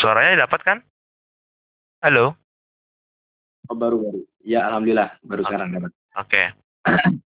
[0.00, 0.78] Suaranya dapat kan?
[2.00, 2.32] Halo?
[3.68, 4.20] Oh, baru baru.
[4.40, 5.92] Ya, alhamdulillah baru sekarang dapat.
[6.16, 6.42] Oke.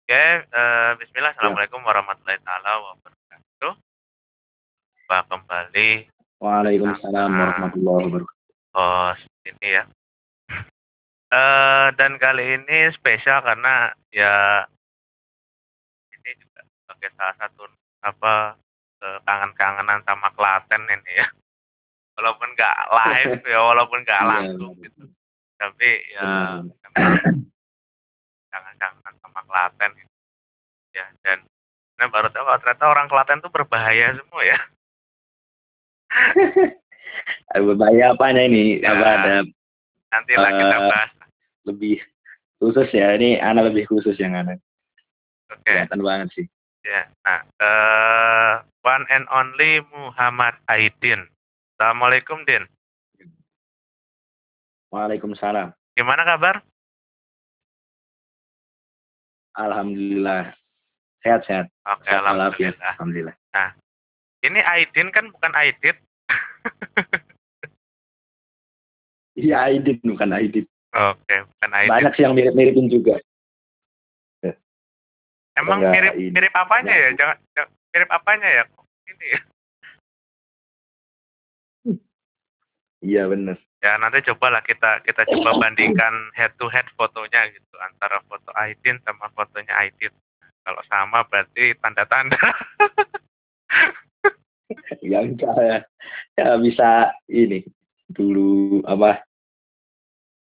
[0.07, 1.35] Oke, eh, bismillah.
[1.35, 3.73] Assalamualaikum warahmatullahi taala wabarakatuh.
[5.11, 5.91] Pak kembali
[6.39, 7.39] Waalaikumsalam Nah.
[7.39, 8.41] warahmatullahi wabarakatuh.
[8.79, 9.11] oh
[9.45, 9.85] ini ya.
[11.33, 14.63] Eh dan kali ini spesial karena ya
[16.15, 17.63] ini juga sebagai salah satu
[18.07, 18.35] apa
[19.03, 21.27] eh, kangen-kangenan sama Klaten ini ya.
[22.13, 24.85] Walaupun nggak live ya, walaupun nggak Iya, langsung benar.
[24.85, 25.03] gitu.
[25.57, 26.27] Tapi ya
[28.51, 30.13] kangen-kangenan sama Klaten gitu.
[30.93, 31.39] ya dan
[31.97, 34.59] saya baru tahu kalau ternyata orang Klaten tuh berbahaya semua ya.
[37.55, 38.81] Berbahaya apanya ini?
[38.81, 38.93] Ya.
[38.93, 39.35] Apa ada
[40.13, 41.11] Nantilah kita Eh, bahas.
[41.65, 41.97] lebih
[42.59, 43.17] khusus ya?
[43.17, 44.61] Ini anak lebih khusus yang anak.
[45.49, 45.65] Oke.
[45.65, 46.47] Kelihatan banget sih.
[46.83, 48.53] Ya, nah, eh
[48.83, 51.31] one and only Muhammad Aidin.
[51.83, 52.63] Assalamualaikum, Din.
[54.95, 55.75] Waalaikumsalam.
[55.99, 56.63] Gimana kabar?
[59.59, 60.55] Alhamdulillah.
[61.27, 61.67] Sehat-sehat.
[61.83, 62.87] Oke, Sehat alhamdulillah.
[62.95, 63.35] Alhamdulillah.
[64.47, 65.99] Ini Aidin kan bukan Aidit.
[69.35, 70.71] Iya, Aidit bukan Aidit.
[70.95, 71.91] Oke, bukan Aidit.
[71.91, 73.19] Banyak sih yang mirip-miripin juga.
[75.59, 76.31] Emang Enggak, mirip Aidit.
[76.31, 77.09] mirip apanya ya?
[77.19, 78.65] Jangan, jangan- mirip apanya ya?
[79.11, 79.41] Ini ya.
[83.03, 83.59] Iya bener.
[83.83, 89.03] Ya, nanti cobalah kita kita coba bandingkan head to head fotonya gitu antara foto Aidin
[89.03, 90.15] sama fotonya Aidit.
[90.63, 92.39] Kalau sama berarti tanda-tanda.
[95.05, 95.79] Ya enggak ya.
[96.41, 97.61] Ya bisa ini.
[98.09, 99.21] Dulu apa?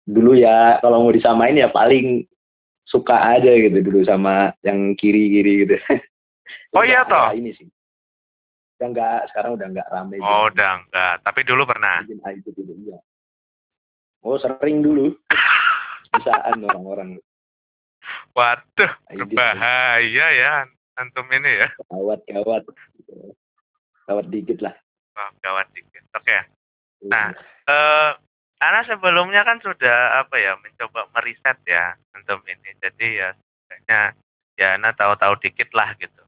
[0.04, 2.28] Dulu ya kalau mau disamain ya paling
[2.84, 5.76] suka aja gitu dulu sama yang kiri-kiri gitu.
[6.76, 7.32] Oh iya toh?
[7.32, 7.68] Ini sih.
[8.78, 10.22] Udah enggak, sekarang udah enggak rame.
[10.22, 10.54] Oh, gitu.
[10.54, 11.14] udah enggak.
[11.26, 11.98] Tapi dulu pernah.
[12.06, 12.50] Bikin itu
[12.86, 12.98] iya.
[14.22, 15.10] Oh sering dulu.
[16.14, 17.18] Bisaan orang-orang.
[18.38, 19.34] Waduh, Aidit.
[19.34, 20.50] berbahaya ya
[20.94, 21.68] antum ini ya.
[21.90, 22.62] Gawat, gawat.
[24.06, 24.74] Gawat dikit lah.
[25.18, 26.06] Wah, gawat dikit.
[26.14, 26.38] Oke.
[27.10, 27.34] Nah,
[27.66, 28.10] eh
[28.58, 32.74] Ana sebelumnya kan sudah apa ya mencoba meriset ya antum ini.
[32.78, 34.00] Jadi ya sebenarnya
[34.54, 36.22] ya Ana tahu-tahu dikit lah gitu.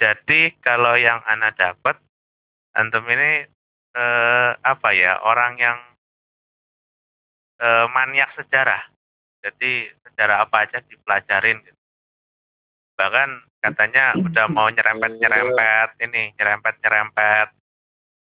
[0.00, 2.00] Jadi kalau yang Ana dapat
[2.72, 3.44] antum ini
[3.90, 5.78] eh apa ya orang yang
[7.60, 8.80] eh, maniak sejarah.
[9.44, 11.76] Jadi sejarah apa aja dipelajarin gitu.
[12.96, 13.28] Bahkan
[13.60, 17.48] katanya udah mau nyerempet-nyerempet ini, nyerempet-nyerempet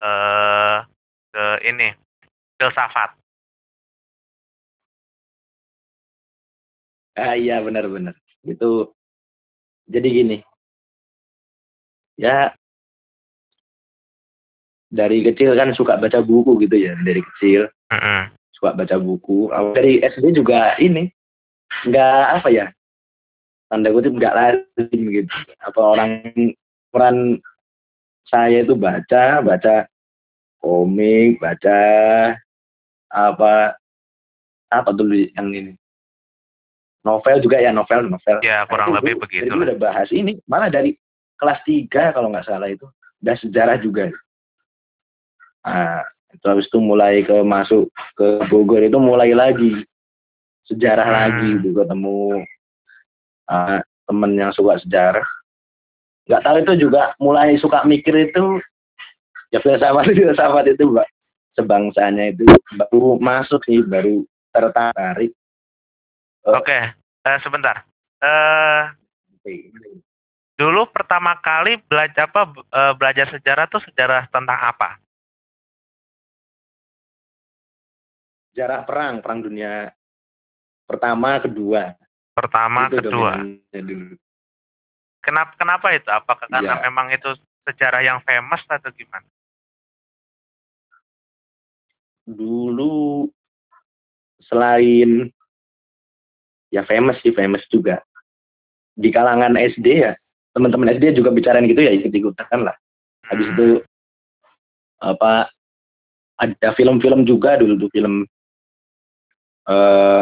[0.03, 0.78] eh
[1.31, 1.95] ke ini
[2.59, 3.16] filsafat.
[7.16, 8.16] Ah iya benar-benar.
[8.44, 8.91] Itu
[9.88, 10.48] jadi gini.
[12.19, 12.52] Ya
[14.90, 18.34] dari kecil kan suka baca buku gitu ya dari kecil Mm-mm.
[18.52, 19.47] suka baca buku.
[19.72, 21.07] Dari SD juga ini
[21.85, 22.66] nggak apa ya
[23.69, 25.31] tanda kutip nggak lazim gitu.
[25.62, 26.12] Apa orang
[26.90, 27.38] peran
[28.25, 29.86] saya itu baca baca
[30.59, 31.80] komik baca
[33.09, 33.78] apa
[34.69, 35.74] apa dulu yang ini
[37.01, 39.69] novel juga ya novel novel Ya kurang Nah, lebih begitu lah.
[39.69, 40.94] udah bahas ini malah dari
[41.39, 42.85] kelas 3 kalau nggak salah itu.
[43.23, 44.11] Udah sejarah juga.
[45.63, 49.83] Nah, itu habis itu mulai ke masuk ke Bogor itu mulai lagi.
[50.69, 51.17] Sejarah Hmm.
[51.17, 52.45] lagi itu ketemu
[53.50, 55.25] ah, temen yang suka sejarah.
[56.29, 58.61] Nggak tahu itu juga mulai suka mikir itu
[59.50, 61.09] ya filsafat filsafat itu mbak.
[61.57, 62.45] Sebangsanya itu
[62.77, 64.21] baru masuk sih baru
[64.53, 65.33] tertarik.
[66.45, 66.94] Oke,
[67.25, 67.83] eh, sebentar.
[68.21, 68.83] Eh
[70.59, 74.99] dulu pertama kali belajar apa eh, belajar sejarah tuh sejarah tentang apa?
[78.51, 79.95] sejarah perang perang dunia
[80.83, 81.95] pertama kedua
[82.35, 83.35] Pertama, itu kedua.
[83.83, 84.15] dulu
[85.19, 86.07] Kenapa kenapa itu?
[86.07, 86.83] Apakah karena Iya.
[86.87, 87.35] memang itu
[87.67, 89.27] sejarah yang famous atau gimana?
[92.23, 93.25] dulu
[94.45, 95.27] selain
[96.69, 98.00] ya famous sih famous juga
[98.94, 100.13] di kalangan SD ya
[100.54, 102.75] teman-teman SD juga bicarain gitu ya ikut-ikutan lah.
[103.30, 103.68] Habis Hmm, itu
[105.00, 105.48] apa
[106.40, 108.25] ada film-film juga dulu tuh film
[109.69, 110.22] eh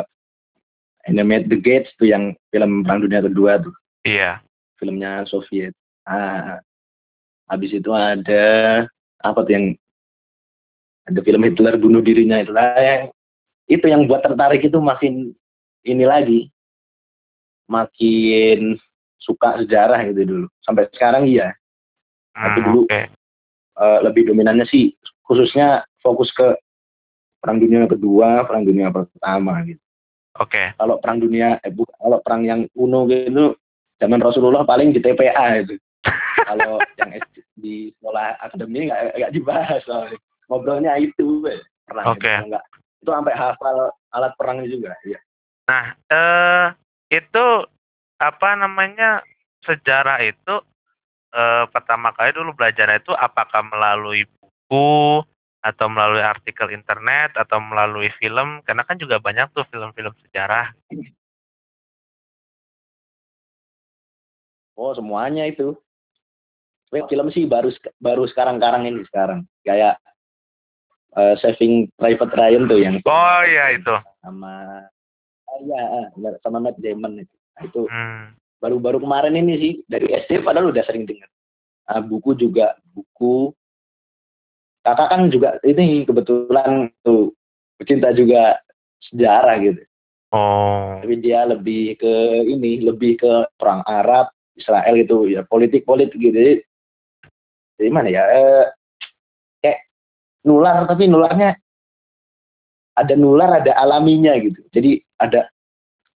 [1.07, 3.73] Animate the Gates tuh yang film perang dunia kedua tuh.
[4.03, 4.43] Iya.
[4.77, 5.73] filmnya Soviet.
[6.05, 6.61] Ah.
[7.49, 8.85] Habis itu ada
[9.23, 9.65] apa tuh yang
[11.07, 13.01] ada film Hitler bunuh dirinya itu lah yang
[13.71, 15.31] itu yang buat tertarik itu makin
[15.87, 16.51] ini lagi.
[17.71, 18.79] Makin
[19.17, 21.53] suka sejarah gitu dulu sampai sekarang iya
[22.31, 23.01] Tapi Hmm, dulu- Oke.
[23.77, 26.57] Eh, lebih dominannya sih khususnya fokus ke
[27.37, 29.77] perang dunia kedua, perang dunia pertama gitu.
[30.37, 30.73] Oke.
[30.73, 33.53] Kalau perang dunia, eh, bu, kalau perang yang kuno gitu,
[33.97, 35.77] zaman Rasulullah paling di TPA itu.
[36.49, 37.21] kalau yang
[37.53, 40.17] di sekolah akademi nggak nggak dibahas soalnya.
[40.47, 41.43] ngobrolnya itu
[41.83, 42.29] perang Oke.
[42.29, 42.63] itu nggak
[42.97, 43.77] itu sampai hafal
[44.09, 45.19] alat perangnya juga ya
[45.67, 46.67] Nah, eh
[47.11, 47.45] itu
[48.17, 49.21] apa namanya
[49.61, 50.55] sejarah itu
[51.33, 55.21] eh, pertama kali dulu belajar itu apakah melalui buku
[55.61, 60.71] atau melalui artikel internet atau melalui film karena kan juga banyak tuh film-film sejarah.
[64.77, 65.73] oh semuanya itu
[66.87, 67.67] Tapi film sih baru
[67.99, 69.99] baru sekarang sekarang ini sekarang kayak
[71.19, 73.91] eh, Saving Private Ryan tuh yang Oh iya itu.
[74.23, 74.87] sama
[75.51, 76.07] ah, iya ah,
[76.39, 78.33] sama Matt Damon itu itu Hmm.
[78.61, 81.29] baru-baru kemarin ini sih dari SD padahal udah sering dengar.
[81.87, 83.53] Ah, buku juga buku.
[84.83, 87.35] Kakak kan juga ini kebetulan tuh
[87.79, 88.59] pecinta juga
[89.11, 89.81] sejarah gitu.
[90.27, 90.99] Oh.
[90.99, 94.27] tapi dia lebih ke ini lebih ke perang Arab
[94.59, 96.35] Israel gitu ya politik politik gitu.
[96.35, 96.55] Jadi,
[97.79, 98.65] jadi mana ya eh,
[99.63, 99.87] kayak
[100.43, 101.55] nular tapi nularnya
[102.99, 104.59] ada nular ada alaminya gitu.
[104.75, 105.47] Jadi ada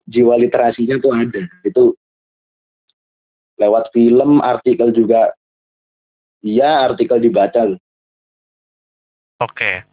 [0.10, 1.94] jiwa literasinya tuh ada itu
[3.62, 5.30] lewat film artikel juga
[6.42, 7.80] iya artikel dibaca loh.
[9.40, 9.84] Oke.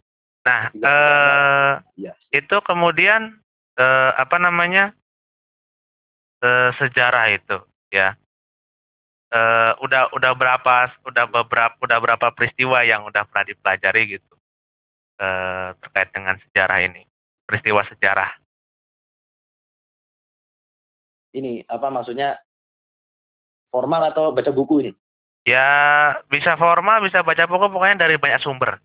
[0.43, 2.13] Nah, eh Iya.
[2.31, 3.37] itu kemudian
[3.77, 4.95] eh, apa namanya
[6.43, 7.57] eh, sejarah itu
[7.91, 8.15] ya
[9.27, 14.33] Eh, udah udah berapa udah beberapa udah berapa peristiwa yang udah pernah dipelajari gitu
[15.19, 17.03] eh, terkait dengan sejarah ini
[17.43, 18.31] peristiwa sejarah
[21.37, 22.35] ini apa maksudnya
[23.69, 24.91] formal atau baca buku ini
[25.45, 25.69] ya
[26.27, 28.81] bisa formal bisa baca buku pokoknya dari banyak sumber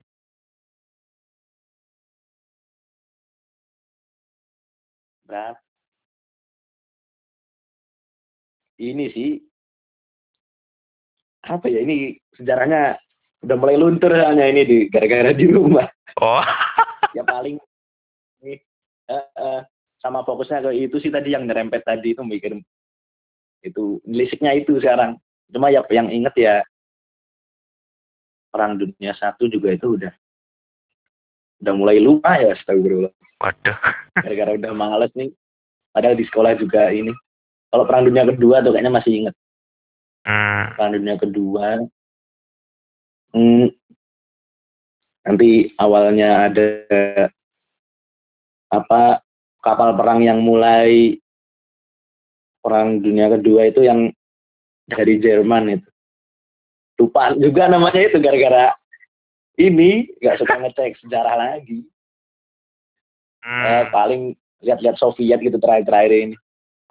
[5.33, 5.57] Berat.
[8.77, 9.41] Ini sih
[11.49, 13.01] apa ya ini sejarahnya
[13.41, 15.89] udah mulai luntur soalnya ini di gara-gara di rumah.
[16.21, 16.45] oh
[17.17, 17.57] Ya paling
[18.45, 18.61] ini
[19.09, 19.61] eh, eh,
[20.03, 22.59] sama fokusnya ke itu sih tadi yang nyerempet tadi itu mikir
[23.63, 25.15] itu lisiknya itu sekarang.
[25.55, 26.55] Cuma ya yang inget ya
[28.51, 30.13] perang dunia satu juga itu udah
[31.63, 33.15] udah mulai lupa ya astagfirullah.
[33.39, 33.79] Waduh.
[34.27, 35.31] Gara-gara udah males nih.
[35.95, 37.15] Padahal di sekolah juga ini.
[37.71, 39.35] Kalau perang dunia kedua tuh kayaknya masih inget.
[40.27, 41.67] Hmm, perang dunia kedua.
[43.33, 43.73] Hmm,
[45.25, 46.69] nanti awalnya ada
[48.69, 49.25] apa
[49.63, 51.17] kapal perang yang mulai
[52.63, 54.11] perang dunia kedua itu yang
[54.91, 55.89] dari Jerman itu.
[56.99, 58.75] Lupa juga namanya itu gara-gara
[59.57, 61.87] ini nggak suka ngecek sejarah lagi.
[63.43, 63.65] Hmm.
[63.67, 64.23] Eh, paling
[64.63, 66.37] lihat-lihat Soviet gitu terakhir-terakhir ini.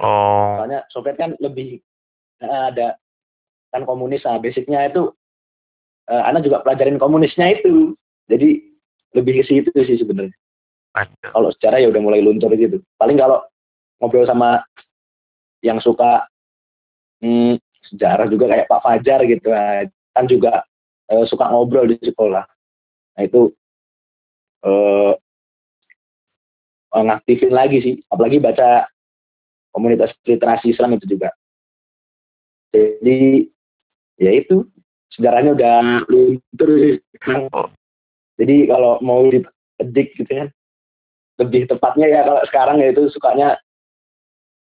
[0.04, 0.60] Oh.
[0.60, 1.80] Soalnya Soviet kan lebih
[2.44, 3.00] eh, ada
[3.72, 4.24] kan komunis.
[4.28, 5.12] Nah basicnya itu
[6.12, 7.96] eh, Ana juga pelajarin komunisnya itu.
[8.28, 8.64] Jadi
[9.16, 10.41] lebih ke situ sih sebenarnya
[11.32, 12.84] kalau secara ya udah mulai luntur gitu.
[13.00, 13.40] Paling kalau
[14.04, 14.60] ngobrol sama
[15.64, 16.28] yang suka
[17.24, 17.56] hmm,
[17.92, 19.48] sejarah juga kayak Pak Fajar gitu
[20.12, 20.68] kan juga
[21.08, 22.44] eh, suka ngobrol di sekolah.
[23.16, 23.56] Nah itu
[24.68, 25.14] eh
[26.92, 27.96] eh, ngaktifin lagi sih.
[28.12, 28.92] Apalagi baca
[29.72, 31.32] komunitas literasi Islam itu juga.
[32.76, 33.48] Jadi
[34.20, 34.68] ya itu
[35.16, 35.78] sejarahnya udah
[36.12, 36.96] luntur sih.
[37.16, 37.48] Sekarang.
[37.56, 37.70] Oh.
[38.42, 40.50] jadi kalau mau dipedik gitu kan
[41.40, 43.56] lebih tepatnya ya kalau sekarang ya itu sukanya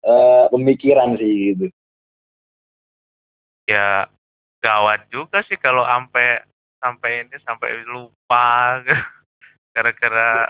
[0.05, 1.65] eh, pemikiran sih gitu.
[3.65, 4.09] Ya
[4.61, 6.41] gawat juga sih kalau sampai
[6.81, 8.81] sampai ini sampai lupa
[9.73, 10.49] gara-gara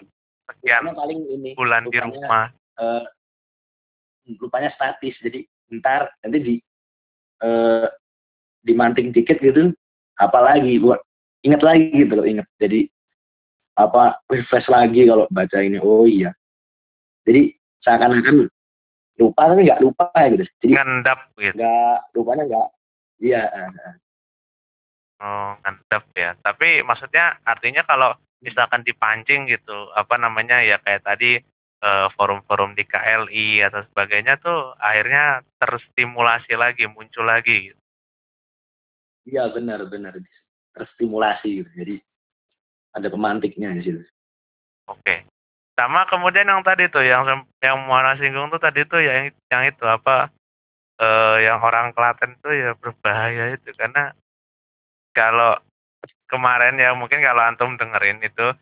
[0.52, 2.46] sekian paling ini bulan di lupanya, rumah.
[2.80, 3.04] eh,
[4.40, 5.16] lupanya statis.
[5.20, 5.44] Jadi
[5.80, 6.56] ntar nanti di
[7.44, 7.88] eh,
[8.66, 9.72] dimanting dikit gitu
[10.18, 11.00] apalagi buat
[11.46, 12.48] ingat lagi gitu loh ingat.
[12.58, 12.90] Jadi
[13.76, 15.78] apa refresh lagi kalau baca ini.
[15.80, 16.32] Oh iya.
[17.28, 17.52] Jadi
[17.84, 18.48] seakan-akan
[19.20, 20.44] lupa tapi nggak lupa gitu.
[20.64, 21.56] Jadi ngendap gitu.
[21.56, 22.68] nggak lupanya nggak
[23.24, 23.42] iya
[25.24, 26.36] oh ngendap ya.
[26.40, 28.12] Tapi maksudnya artinya kalau
[28.44, 31.40] misalkan dipancing gitu apa namanya ya kayak tadi
[31.82, 37.82] eh, forum-forum di KLI atau sebagainya tuh akhirnya terstimulasi lagi muncul lagi gitu.
[39.26, 40.14] iya benar benar.
[40.76, 41.72] Terstimulasi gitu.
[41.74, 41.96] Jadi
[42.96, 44.02] ada pemantiknya di situ
[44.86, 45.26] Oke.
[45.74, 47.26] Sama kemudian yang tadi tuh yang
[47.60, 50.30] yang Muana singgung tuh tadi tuh yang yang itu apa
[51.02, 54.14] eh yang orang Klaten tuh ya berbahaya itu karena
[55.12, 55.58] kalau
[56.30, 58.54] kemarin ya mungkin kalau antum dengerin itu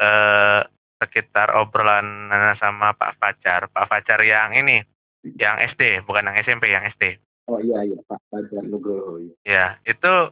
[0.00, 0.60] eh,
[1.02, 3.66] sekitar obrolan Nana sama Pak Fajar.
[3.66, 4.86] Pak Fajar yang ini,
[5.34, 7.18] yang SD, bukan yang SMP, yang SD.
[7.50, 9.18] Oh iya iya Pak Fajar Nugroho.
[9.18, 9.34] Iya.
[9.42, 10.30] Ya, itu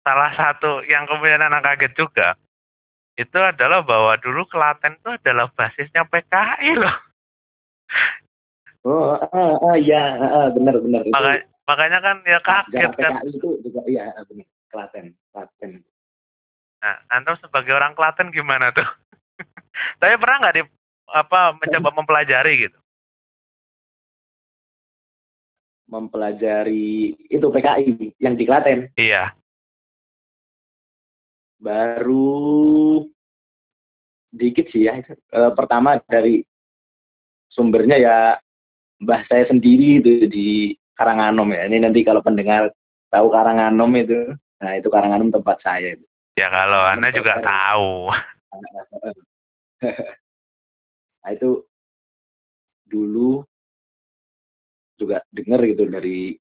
[0.00, 2.28] salah satu yang kemudian anak kaget juga.
[3.20, 6.96] Itu adalah bahwa dulu Klaten itu adalah basisnya PKI loh.
[8.88, 11.04] Oh, ah, ah, iya, ah, benar benar.
[11.04, 13.12] Itu Maka, makanya kan ya kaget sejarah kan.
[13.20, 14.48] PKI itu juga iya ah, benar.
[14.72, 15.72] Klaten, Klaten.
[16.80, 18.88] Nah, antum sebagai orang Klaten gimana tuh?
[20.00, 20.62] Tapi pernah nggak di
[21.12, 22.78] apa mencoba mempelajari gitu?
[25.92, 28.88] Mempelajari itu PKI yang di Klaten.
[28.96, 29.36] Iya.
[31.60, 33.04] Baru
[34.32, 35.04] dikit sih ya.
[35.04, 36.40] Eh, pertama dari
[37.52, 38.16] sumbernya ya
[39.00, 40.48] mbah saya sendiri itu di
[40.96, 41.68] Karanganom ya.
[41.68, 42.72] Ini nanti kalau pendengar
[43.12, 45.96] tahu Karanganom itu, nah itu Karanganom tempat saya.
[45.96, 46.04] itu.
[46.40, 48.10] Ya kalau Anda juga tahu.
[51.20, 51.60] Nah itu
[52.88, 53.44] dulu
[54.96, 56.32] juga dengar gitu dari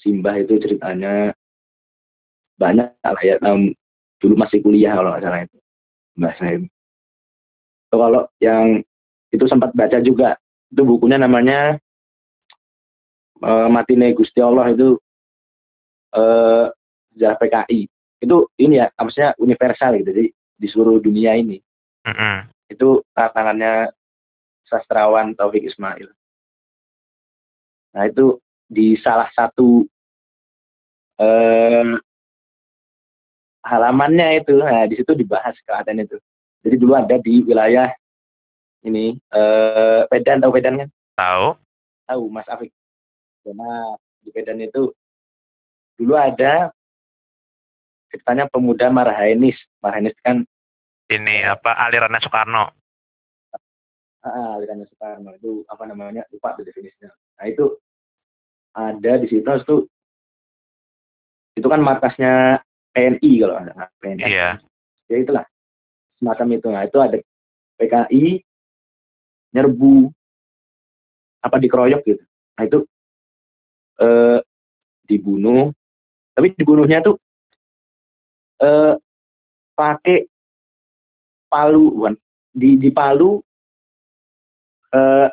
[0.00, 1.32] Simbah itu ceritanya
[2.56, 3.74] banyak lah ya tahun
[4.22, 5.58] dulu masih kuliah kalau nggak salah itu
[6.14, 6.66] mbak saya itu.
[7.90, 8.82] So, kalau yang
[9.34, 10.38] itu sempat baca juga
[10.70, 11.78] itu bukunya namanya
[13.42, 14.98] eh, Matine Gusti Allah itu
[16.14, 16.66] eh
[17.14, 17.86] sejarah PKI
[18.22, 21.58] itu ini ya maksudnya universal gitu jadi di seluruh dunia ini
[22.06, 22.50] Mm-mm.
[22.70, 23.90] itu tangannya
[24.66, 26.08] sastrawan Taufik Ismail.
[27.94, 29.86] Nah itu di salah satu
[31.20, 31.94] eh,
[33.64, 36.20] halamannya itu, nah di situ dibahas Klaten itu.
[36.64, 37.92] Jadi dulu ada di wilayah
[38.84, 40.88] ini eh, Pedan tahu Pedan kan?
[41.16, 41.46] Tahu?
[42.04, 42.72] Tahu Mas Afik.
[43.48, 44.92] Nah di Pedan itu
[45.96, 46.72] dulu ada
[48.12, 49.56] ceritanya pemuda Marhainis.
[49.80, 50.44] Marhainis kan
[51.04, 52.64] Ini apa alirannya Soekarno?
[54.24, 57.12] Ah, alirannya Soekarno itu apa namanya lupa tuh definisinya.
[57.12, 57.76] Nah itu
[58.72, 59.84] ada di situ tuh
[61.54, 62.64] itu kan markasnya
[62.94, 64.22] PNI kalau ada PNI.
[64.22, 64.48] Iya.
[65.10, 65.44] Ya itulah
[66.22, 66.66] semacam itu.
[66.70, 67.18] Nah itu ada
[67.76, 68.24] PKI
[69.54, 70.08] nyerbu
[71.42, 72.24] apa dikeroyok gitu.
[72.56, 72.78] Nah itu
[73.98, 74.38] eh,
[75.10, 75.74] dibunuh.
[76.34, 77.18] Tapi dibunuhnya tuh
[78.62, 78.94] eh,
[79.74, 80.30] pakai
[81.50, 82.14] palu bukan
[82.54, 83.42] di di palu
[84.94, 85.28] eh,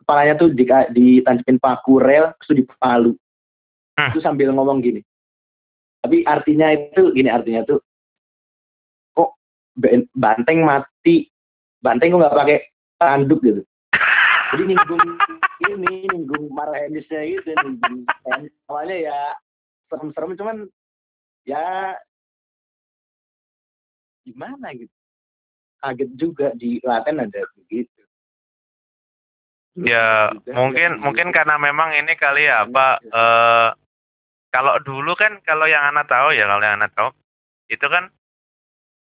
[0.00, 3.12] kepalanya tuh di ditancapin paku rel terus di palu
[3.98, 4.14] Hmm.
[4.14, 5.02] itu sambil ngomong gini
[6.02, 7.80] tapi artinya itu gini artinya tuh
[9.14, 9.34] kok
[10.14, 11.26] banteng mati
[11.82, 12.58] banteng kok nggak pakai
[12.98, 13.62] tanduk gitu?
[14.48, 15.02] Jadi ninggung
[15.68, 18.06] ini ninggung marhenisnya gitu ninggung
[18.70, 19.20] awalnya ya
[19.90, 20.56] serem-serem cuman
[21.44, 21.94] ya
[24.26, 24.94] gimana gitu?
[25.78, 28.02] Kaget juga di Klaten ada begitu.
[29.78, 33.68] Ya Juga mungkin mungkin karena memang ini kali ya apa eh
[34.48, 37.10] kalau dulu kan kalau yang anak tahu ya kalau yang anak tahu
[37.68, 38.08] itu kan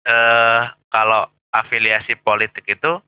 [0.05, 3.01] eh kalau afiliasi politik itu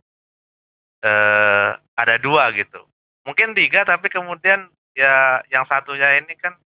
[1.06, 2.82] eh ada dua gitu.
[3.24, 6.58] Mungkin tiga tapi kemudian ya yang satunya ini kan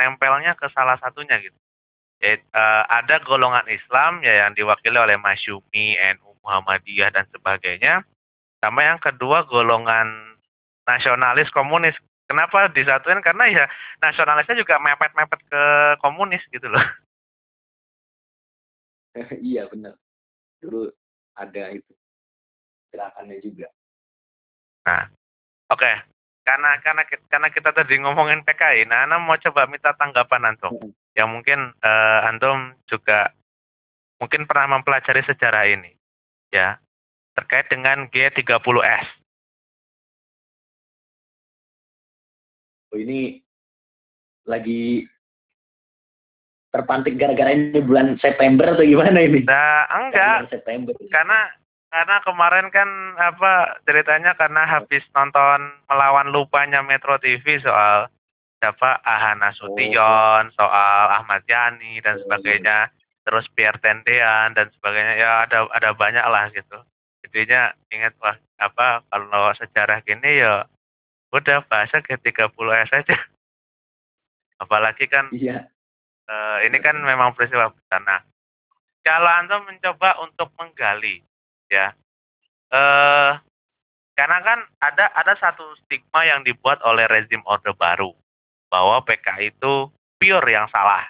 [0.00, 1.56] nempelnya ke salah satunya gitu.
[2.20, 8.04] Ya, eh, ada golongan Islam ya yang diwakili oleh Masyumi, NU, Muhammadiyah dan sebagainya.
[8.60, 10.36] Sama yang kedua golongan
[10.84, 11.96] nasionalis komunis.
[12.30, 13.18] Kenapa disatuin?
[13.26, 13.64] Karena ya
[13.98, 15.62] nasionalisnya juga mepet-mepet ke
[15.98, 16.78] komunis gitu loh.
[19.42, 19.98] iya benar
[20.60, 20.92] dulu
[21.34, 21.92] ada itu
[22.92, 23.68] gerakannya juga
[25.70, 25.92] Oke.
[26.42, 30.74] Karena karena ki- karena kita tadi ngomongin PKI, nah Ana mau coba minta tanggapan antum.
[30.74, 30.90] Mm.
[31.14, 33.30] Yang mungkin eh, antum juga
[34.18, 35.94] mungkin pernah mempelajari sejarah ini.
[36.50, 36.82] Ya.
[37.38, 39.19] Terkait dengan G30S.
[42.98, 43.38] Ini
[44.48, 45.06] lagi
[46.70, 49.42] terpantik gara-gara ini bulan September atau gimana ini?
[49.42, 51.40] Nah, enggak, Bulan September karena
[51.90, 58.06] karena kemarin kan apa ceritanya karena habis nonton melawan lupanya Metro TV soal
[58.62, 59.02] siapa?
[59.02, 62.94] Ahana Sution, soal Ahmad Yani dan Oh, sebagainya,
[63.26, 65.14] terus Pierre Tendean dan sebagainya.
[65.18, 66.78] Ya ada ada banyak lah gitu.
[67.26, 70.62] Intinya ingat wah apa kalau sejarah gini ya
[71.30, 73.18] udah bahasa G30S aja.
[74.62, 75.70] Apalagi kan iya
[76.30, 78.00] Eh, ini kan memang peristiwa besar.
[78.06, 78.22] Nah,
[79.02, 81.26] kalau Anda mencoba untuk menggali,
[81.66, 81.90] ya,
[82.70, 83.32] eh,
[84.14, 88.14] karena kan ada ada satu stigma yang dibuat oleh rezim Orde Baru
[88.70, 89.90] bahwa PKI itu
[90.22, 91.02] pure yang salah,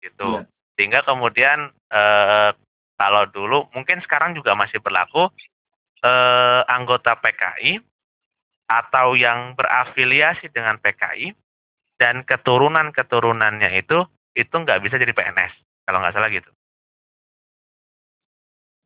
[0.00, 0.40] gitu.
[0.40, 0.48] Iya.
[0.80, 2.50] Sehingga kemudian eh,
[2.96, 5.28] kalau dulu mungkin sekarang juga masih berlaku
[6.02, 7.78] eh, anggota PKI
[8.66, 11.34] atau yang berafiliasi dengan PKI
[12.00, 15.52] dan keturunan-keturunannya itu itu nggak bisa jadi PNS
[15.86, 16.50] kalau nggak salah gitu.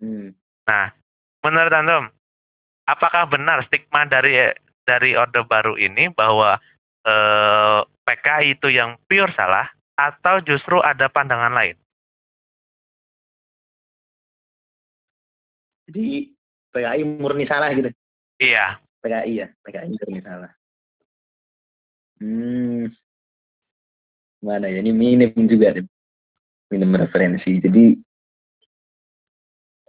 [0.02, 0.36] Hmm.
[0.68, 0.92] Nah,
[1.40, 2.04] menurut Antum,
[2.84, 4.52] apakah benar stigma dari
[4.84, 6.60] dari Orde Baru ini bahwa
[7.06, 11.78] eh, PKI itu yang pure salah atau justru ada pandangan lain?
[15.86, 16.35] Jadi
[16.76, 17.88] PKI murni salah gitu.
[18.36, 18.76] Iya.
[19.00, 20.52] PKI ya, PKI murni salah.
[22.20, 22.92] Hmm.
[24.44, 24.84] Mana ya?
[24.84, 25.86] Ini minim juga deh.
[26.68, 27.56] Minim referensi.
[27.56, 27.96] Jadi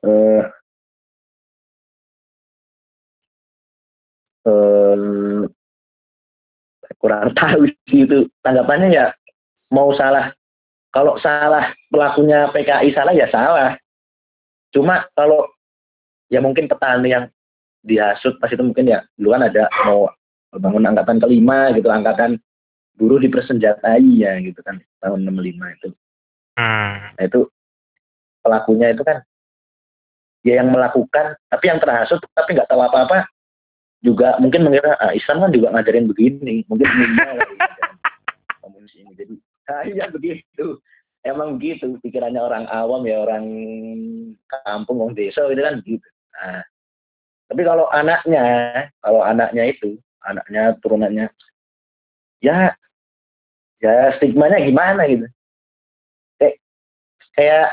[0.07, 0.43] eh
[4.47, 5.43] uh,
[6.97, 9.05] kurang tahu sih itu tanggapannya ya
[9.69, 10.31] mau salah
[10.89, 13.75] kalau salah pelakunya PKI salah ya salah
[14.71, 15.45] cuma kalau
[16.27, 17.25] ya mungkin petani yang
[17.83, 20.11] dihasut pas itu mungkin ya dulu kan ada mau
[20.51, 22.39] bangun angkatan kelima gitu angkatan
[22.99, 25.87] buruh dipersenjatai ya gitu kan tahun 65 itu.
[26.57, 27.13] Hmm.
[27.13, 27.45] nah itu
[28.41, 29.21] pelakunya itu kan
[30.41, 33.29] dia yang melakukan tapi yang terhasut tapi nggak tahu apa-apa
[34.01, 36.87] juga mungkin mengira ah, Islam kan juga ngajarin begini mungkin
[38.61, 39.13] komunis ini.
[39.13, 39.33] Jadi
[39.69, 40.81] ah, iya begitu.
[41.25, 43.45] Emang gitu pikirannya orang awam ya orang
[44.63, 46.07] kampung orang desa gitu kan gitu
[46.37, 46.61] Nah,
[47.49, 48.45] tapi kalau anaknya,
[49.01, 51.25] kalau anaknya itu, anaknya turunannya,
[52.43, 52.75] ya,
[53.81, 55.25] ya stigmanya gimana gitu.
[56.37, 56.55] Kayak,
[57.33, 57.67] kayak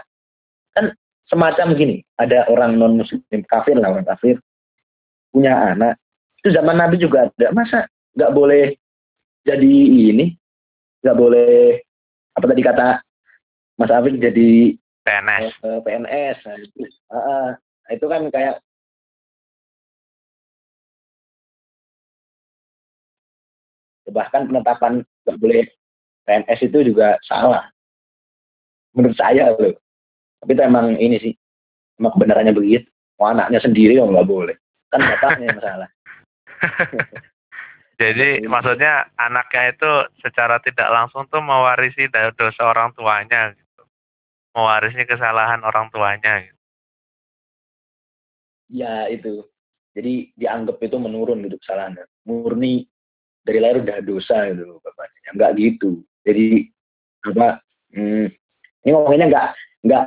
[0.72, 0.86] kan
[1.28, 4.40] semacam gini, ada orang non muslim kafir lah orang kafir
[5.34, 5.98] punya anak,
[6.40, 8.78] itu zaman Nabi juga ada, masa nggak boleh
[9.42, 9.74] jadi
[10.14, 10.38] ini,
[11.02, 11.82] nggak boleh
[12.38, 12.88] apa tadi kata
[13.74, 15.52] Mas Afif jadi PNS.
[15.66, 16.36] Eh, PNS.
[16.46, 17.50] Nah, itu, uh, Nah,
[17.92, 18.64] itu kan kayak
[24.12, 25.64] bahkan penetapan nggak boleh
[26.24, 27.68] PNS itu juga salah.
[28.94, 29.74] Menurut saya loh.
[30.40, 31.34] Tapi itu emang ini sih.
[31.98, 32.88] Emang kebenarannya begitu.
[33.18, 34.56] Oh, anaknya sendiri yang nggak boleh.
[34.88, 35.88] Kan bapaknya yang salah.
[38.00, 39.90] Jadi maksudnya anaknya itu
[40.22, 43.82] secara tidak langsung tuh mewarisi dosa orang tuanya gitu.
[44.54, 46.63] Mewarisi kesalahan orang tuanya gitu
[48.70, 49.44] ya itu.
[49.94, 52.04] Jadi dianggap itu menurun gitu kesalahannya.
[52.26, 52.82] Murni
[53.46, 55.18] dari lahir udah dosa gitu bapaknya.
[55.22, 55.90] Ya, nggak gitu.
[56.26, 56.46] Jadi
[57.24, 57.62] apa
[57.94, 58.26] hmm,
[58.84, 59.48] ini ngomongnya nggak
[59.86, 60.04] nggak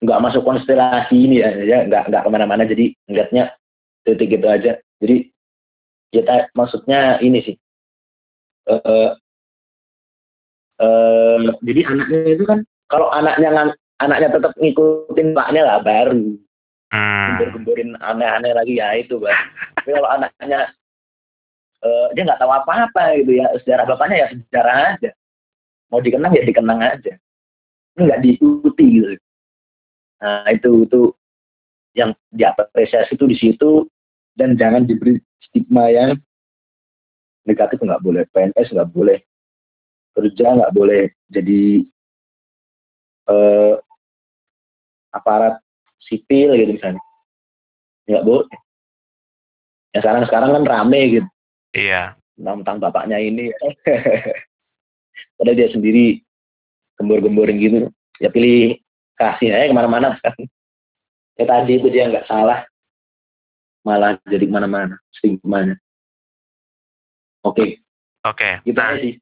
[0.00, 2.64] nggak masuk konstelasi ini ya, ya nggak nggak ke mana-mana.
[2.66, 3.54] Jadi ngeliatnya
[4.02, 4.72] titik gitu aja.
[4.98, 5.16] Jadi
[6.10, 7.56] kita maksudnya ini sih.
[8.70, 9.14] Uh,
[10.78, 12.60] uh, jadi anaknya itu kan
[12.90, 16.38] kalau anaknya anaknya tetap ngikutin paknya lah baru
[16.90, 17.26] hmm.
[17.38, 19.38] gembor-gemborin aneh-aneh lagi ya itu bang.
[19.78, 20.60] Tapi kalau anaknya
[21.82, 25.10] uh, dia nggak tahu apa-apa gitu ya sejarah bapaknya ya sejarah aja.
[25.90, 27.12] Mau dikenang ya dikenang aja.
[27.98, 29.16] Nggak diikuti gitu.
[30.20, 31.02] Nah itu itu
[31.96, 33.70] yang diapresiasi itu di situ
[34.38, 36.14] dan jangan diberi stigma yang
[37.48, 39.18] negatif nggak boleh PNS nggak boleh
[40.14, 41.82] kerja nggak boleh jadi
[43.26, 43.74] uh,
[45.10, 45.58] aparat
[46.04, 47.02] sipil gitu misalnya.
[48.08, 48.58] Nggak boleh
[49.90, 51.28] ya sekarang sekarang kan rame gitu.
[51.74, 52.14] Iya.
[52.40, 53.50] Tentang bapaknya ini.
[55.36, 56.22] Padahal dia sendiri
[56.96, 57.76] gembor-gemborin gitu.
[58.20, 58.78] Ya pilih
[59.16, 60.36] kasih aja ke mana-mana kan.
[61.36, 62.64] Ya tadi itu dia nggak salah.
[63.84, 65.80] Malah jadi ke mana-mana stigmanya
[67.44, 67.56] oke.
[67.56, 67.68] Okay.
[68.24, 68.36] oke.
[68.36, 68.52] Okay.
[68.68, 69.14] kita nah, sih.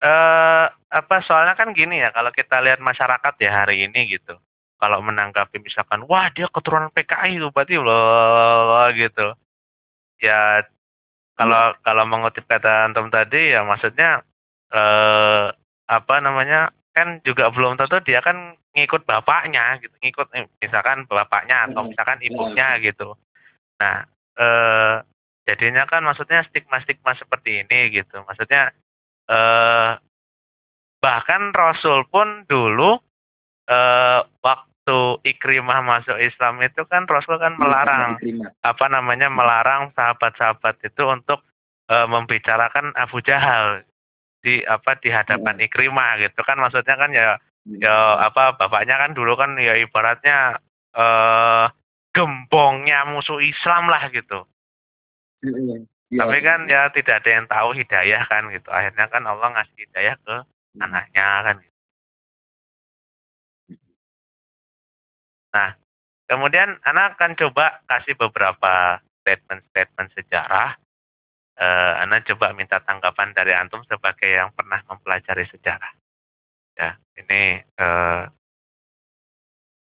[0.00, 4.36] uh, apa soalnya kan gini ya kalau kita lihat masyarakat ya hari ini gitu
[4.76, 9.32] kalau menanggapi misalkan wah dia keturunan PKI itu berarti loh gitu
[10.20, 10.64] ya
[11.36, 11.78] kalau hmm.
[11.84, 14.24] kalau mengutip kata antum tadi ya maksudnya
[14.72, 15.46] eh,
[15.86, 21.68] apa namanya kan juga belum tentu dia kan ngikut bapaknya gitu ngikut eh, misalkan bapaknya
[21.68, 21.92] atau hmm.
[21.92, 22.80] misalkan ibunya hmm.
[22.84, 23.08] gitu
[23.76, 24.08] nah
[24.40, 24.94] eh,
[25.44, 28.72] jadinya kan maksudnya stigma stigma seperti ini gitu maksudnya
[29.28, 29.92] eh,
[31.04, 32.96] bahkan Rasul pun dulu
[33.70, 38.10] uh, waktu Ikrimah masuk Islam itu kan Rasul kan iya, melarang
[38.62, 41.42] apa namanya melarang sahabat-sahabat itu untuk
[41.90, 43.82] uh, membicarakan Abu Jahal
[44.46, 45.66] di apa di hadapan iya.
[45.66, 47.34] Ikrimah gitu kan maksudnya kan ya
[47.66, 50.62] ya apa bapaknya kan dulu kan ya ibaratnya
[50.94, 51.66] uh,
[52.14, 54.46] gembongnya musuh Islam lah gitu.
[56.06, 58.70] Ya, Tapi kan ya tidak ada yang tahu hidayah kan gitu.
[58.70, 60.36] Akhirnya kan Allah ngasih hidayah ke
[60.78, 61.56] anaknya kan
[65.56, 65.72] Nah,
[66.28, 70.76] kemudian anak akan coba kasih beberapa statement-statement sejarah.
[72.04, 75.88] Anak coba minta tanggapan dari antum sebagai yang pernah mempelajari sejarah.
[76.76, 78.28] Ya, ini uh,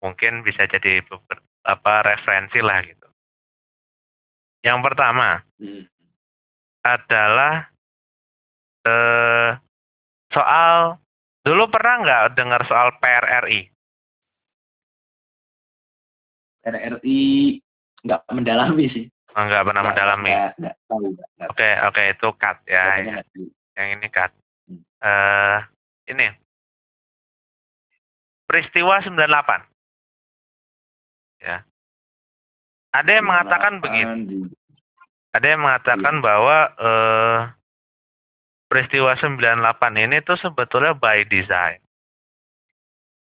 [0.02, 3.06] mungkin bisa jadi beberapa referensi lah gitu.
[4.66, 5.86] Yang pertama hmm.
[6.82, 7.70] adalah
[8.90, 9.54] uh,
[10.34, 10.98] soal
[11.46, 13.70] dulu pernah nggak dengar soal PRRI?
[16.64, 17.56] RRI
[18.04, 19.06] nggak mendalami sih.
[19.36, 20.32] Oh, nggak pernah nggak, mendalami.
[21.46, 22.84] Oke oke itu cut ya.
[22.98, 23.22] ya.
[23.78, 24.32] Yang ini cut.
[24.66, 24.82] Hmm.
[25.00, 25.58] Uh,
[26.10, 26.26] ini
[28.50, 29.62] peristiwa 98.
[31.46, 31.62] Ya.
[32.90, 34.50] Ada yang mengatakan begitu.
[35.30, 36.24] Ada yang mengatakan iya.
[36.26, 37.38] bahwa uh,
[38.66, 41.78] peristiwa 98 ini tuh sebetulnya by design.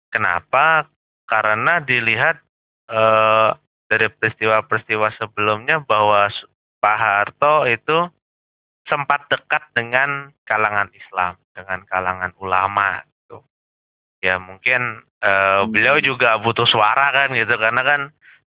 [0.09, 0.89] Kenapa?
[1.29, 2.41] Karena dilihat
[2.93, 3.57] uh,
[3.89, 6.29] dari peristiwa-peristiwa sebelumnya bahwa
[6.81, 8.09] Pak Harto itu
[8.85, 13.01] sempat dekat dengan kalangan Islam, dengan kalangan ulama.
[13.07, 13.39] Gitu.
[14.21, 18.01] Ya mungkin uh, beliau juga butuh suara kan gitu, karena kan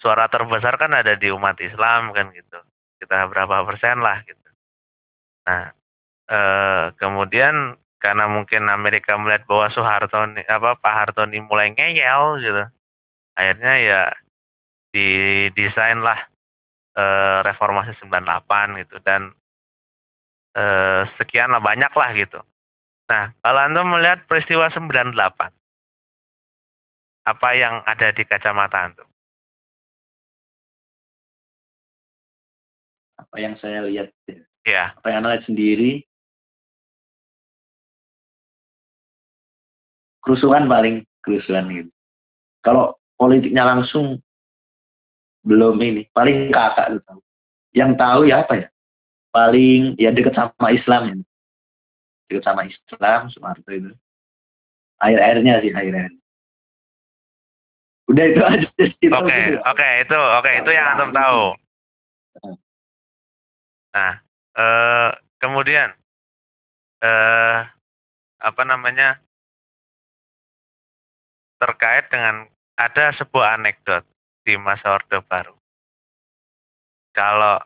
[0.00, 2.58] suara terbesar kan ada di umat Islam kan gitu.
[3.00, 4.48] Kita berapa persen lah gitu.
[5.48, 5.72] Nah,
[6.30, 10.16] uh, kemudian karena mungkin Amerika melihat bahwa Soeharto
[10.48, 12.64] apa Pak Harto ini mulai ngeyel gitu,
[13.36, 14.00] akhirnya ya
[14.90, 16.18] didesain lah
[16.98, 19.30] uh, reformasi 98 gitu dan
[20.58, 22.40] uh, sekian lah banyak lah gitu.
[23.10, 25.18] Nah, kalau Anda melihat peristiwa 98,
[27.26, 29.04] apa yang ada di kacamata Anda?
[33.18, 34.38] Apa yang saya lihat ya.
[34.66, 34.84] ya.
[34.94, 36.06] Apa yang Anda lihat sendiri
[40.22, 41.90] kerusuhan paling kerusuhan gitu.
[42.62, 44.22] Kalau politiknya langsung
[45.46, 47.20] belum ini paling kakak tuh tahu.
[47.70, 48.68] Yang tahu ya apa ya?
[49.30, 51.16] Paling ya deket sama Islam ya
[52.30, 53.90] deket sama Islam Soeharto itu.
[55.00, 56.12] Air airnya sih air air
[58.10, 58.66] udah itu aja
[59.22, 59.38] oke
[59.70, 61.42] oke itu oke okay, itu yang antum tahu.
[63.94, 64.14] Nah
[64.58, 65.94] eh, kemudian
[67.06, 67.58] eh,
[68.42, 69.22] apa namanya?
[71.60, 72.48] Terkait dengan
[72.80, 74.00] ada sebuah anekdot
[74.50, 75.54] di masa Orde Baru.
[77.14, 77.62] Kalau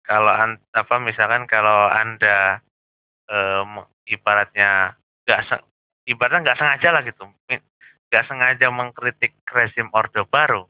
[0.00, 2.64] kalau an, apa misalkan kalau anda
[3.28, 4.96] um, ibaratnya
[5.28, 5.60] nggak
[6.08, 7.28] ibaratnya nggak sengaja lah gitu,
[8.08, 10.64] nggak sengaja mengkritik rezim Orde Baru,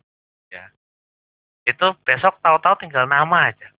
[0.51, 0.67] ya
[1.63, 3.71] itu besok tahu-tahu tinggal nama aja.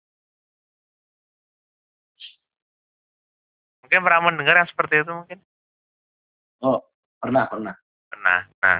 [3.83, 5.39] Mungkin pernah mendengar yang seperti itu mungkin?
[6.63, 6.81] Oh,
[7.19, 7.75] pernah, pernah.
[8.09, 8.41] Pernah.
[8.63, 8.79] Nah,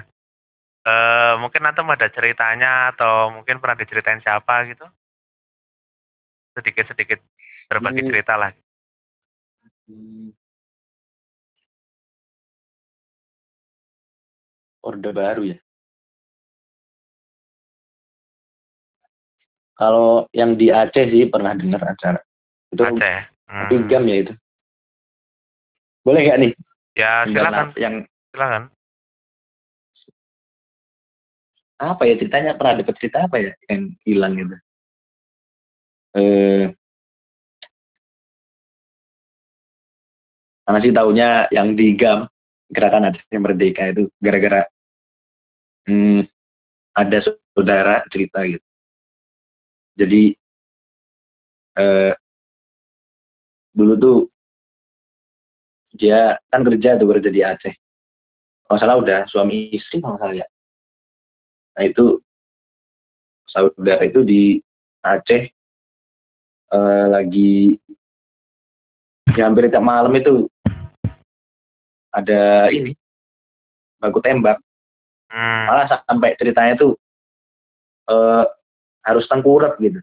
[0.83, 4.83] Uh, mungkin nanti ada ceritanya atau mungkin pernah diceritain siapa gitu?
[6.59, 7.23] Sedikit-sedikit
[7.71, 8.51] berbagi cerita lah.
[9.87, 10.35] Hmm.
[14.83, 15.59] Orde baru ya.
[19.79, 22.19] Kalau yang di Aceh sih pernah dengar acara.
[22.75, 23.19] Itu Aceh.
[23.47, 23.69] Hmm.
[23.71, 24.35] Pingam ya itu.
[26.03, 26.53] Boleh nggak nih?
[26.99, 27.71] Ya silakan.
[27.79, 27.95] Yang
[28.35, 28.63] silakan
[31.83, 32.55] apa ya ceritanya?
[32.55, 34.57] Pernah dapat cerita apa ya yang hilang gitu?
[36.15, 36.65] Eh.
[40.63, 42.31] Karena sih tahunya yang di GAM
[42.71, 44.63] gerakan Aceh Merdeka itu gara-gara
[45.91, 46.23] hmm,
[46.95, 47.19] ada
[47.53, 48.65] saudara cerita gitu.
[49.99, 50.23] Jadi
[51.77, 52.13] eh,
[53.75, 54.19] dulu tuh
[55.93, 57.75] dia kan kerja tuh kerja di Aceh.
[58.65, 60.47] Kalau salah udah suami istri kalau salah ya
[61.73, 62.21] Nah itu
[63.49, 64.43] saudara itu di
[65.03, 65.51] Aceh
[66.73, 67.77] uh, lagi
[69.35, 70.47] ya hampir tiap malam itu.
[72.13, 72.93] Ada ini
[73.99, 74.61] baku tembak.
[75.33, 75.65] Hmm.
[75.65, 76.93] malah sampai ceritanya tuh
[78.13, 78.45] uh,
[79.01, 79.97] harus tengkurap gitu.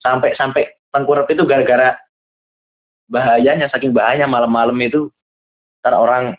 [0.00, 2.00] Sampai sampai tengkurap itu gara-gara
[3.08, 5.12] bahayanya saking bahayanya malam-malam itu
[5.84, 6.36] ntar orang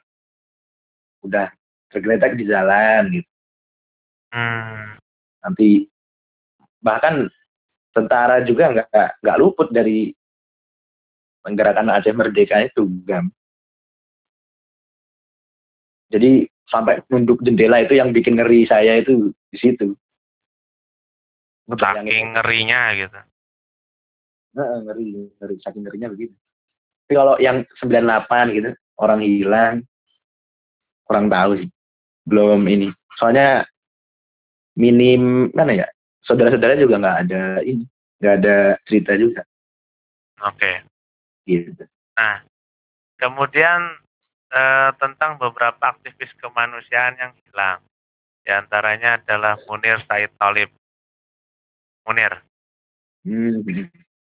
[1.21, 1.53] udah
[1.93, 3.28] tergeletak di jalan gitu
[4.29, 4.97] Hmm.
[5.41, 5.89] Nanti
[6.79, 7.27] bahkan
[7.91, 10.13] tentara juga nggak nggak luput dari
[11.43, 13.31] menggerakan Aceh Merdeka itu, Gam.
[16.09, 19.93] Jadi sampai nunduk jendela itu yang bikin ngeri saya itu di situ.
[21.69, 23.19] Saking ngerinya gitu.
[24.57, 26.33] Nah, ngeri, ngeri, saking ngerinya begitu.
[27.05, 29.75] Tapi kalau yang 98 gitu, orang hilang,
[31.05, 31.69] kurang tahu sih.
[32.25, 32.89] Belum ini.
[33.17, 33.65] Soalnya
[34.79, 35.87] minim mana ya
[36.23, 37.83] saudara-saudara juga nggak ada ini
[38.23, 39.43] nggak ada cerita juga.
[40.47, 40.87] Oke.
[41.43, 41.83] Gitu.
[42.15, 42.39] Nah
[43.19, 43.99] kemudian
[44.55, 47.83] eh, tentang beberapa aktivis kemanusiaan yang hilang.
[48.47, 50.71] Di antaranya adalah Munir Said Talib.
[52.07, 52.39] Munir.
[53.27, 53.59] Hmm,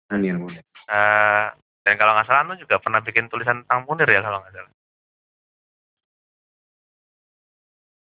[0.09, 0.65] Munir Munir.
[0.65, 1.45] Eh,
[1.85, 4.73] dan kalau nggak salah lu juga pernah bikin tulisan tentang Munir ya kalau nggak salah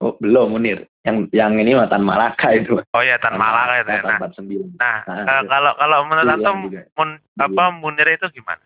[0.05, 0.85] Oh, belum Munir.
[1.01, 2.77] Yang yang ini mah Tan Malaka itu.
[2.93, 4.03] Oh ya Tan Malaka itu ya.
[4.05, 4.21] Nah,
[5.09, 8.61] nah, nah kalau kalau menurut antum mun, apa Munir itu gimana?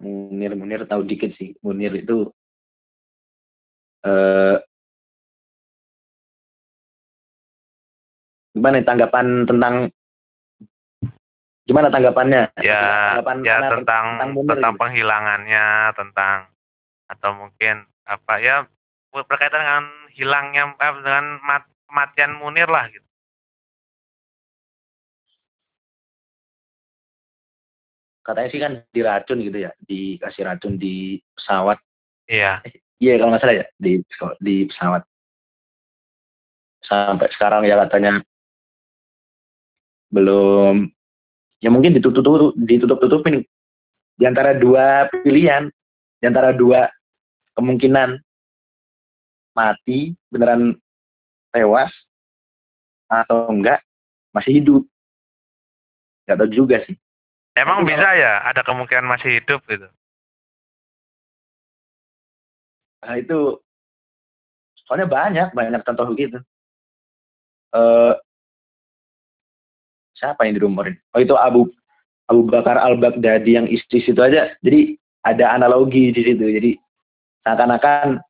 [0.00, 1.52] Munir Munir tahu dikit sih.
[1.60, 2.32] Munir itu
[4.02, 4.56] eh uh,
[8.56, 9.74] gimana tanggapan tentang
[11.68, 12.42] gimana tanggapannya?
[12.64, 12.80] Ya,
[13.20, 15.66] tanggapan ya tentang tentang, tentang penghilangannya,
[16.00, 16.48] tentang
[17.12, 18.66] atau mungkin apa ya
[19.12, 23.04] berkaitan dengan hilangnya dengan mat, kematian Munir lah gitu.
[28.22, 31.76] Katanya sih kan diracun gitu ya, dikasih racun di pesawat.
[32.30, 32.62] Iya.
[32.62, 33.98] Eh, iya kalau nggak salah ya di
[34.38, 35.02] di pesawat.
[36.86, 38.22] Sampai sekarang ya katanya
[40.12, 40.92] belum
[41.64, 43.42] ya mungkin ditutup ditutup tutupin
[44.18, 45.72] di antara dua pilihan
[46.20, 46.86] di antara dua
[47.56, 48.20] kemungkinan
[49.52, 50.76] mati beneran
[51.52, 51.92] tewas
[53.08, 53.84] atau enggak
[54.32, 54.82] masih hidup.
[56.24, 56.96] Nggak tahu juga sih.
[57.52, 59.88] Emang Tapi bisa kalau, ya ada kemungkinan masih hidup gitu?
[63.04, 63.60] Nah itu
[64.88, 66.38] soalnya banyak banyak contoh begitu.
[67.72, 68.16] Uh,
[70.16, 70.96] siapa yang dirumorin?
[71.12, 71.68] Oh itu Abu
[72.30, 74.56] Abu Bakar Al Baghdadi yang ISIS itu aja.
[74.64, 76.40] Jadi ada analogi di situ.
[76.40, 76.70] Jadi
[77.42, 78.22] seakan-akan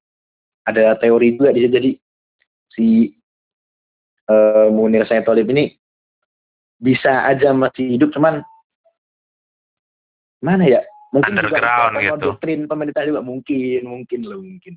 [0.69, 1.73] ada teori juga di situ.
[1.73, 1.91] Jadi
[2.73, 2.87] si
[4.29, 5.73] uh, Munir Saitolib ini
[6.83, 8.43] bisa aja masih hidup cuman
[10.43, 10.83] mana ya?
[11.13, 12.25] Mungkin underground juga gitu.
[12.25, 14.75] doktrin pemerintah juga mungkin mungkin loh mungkin.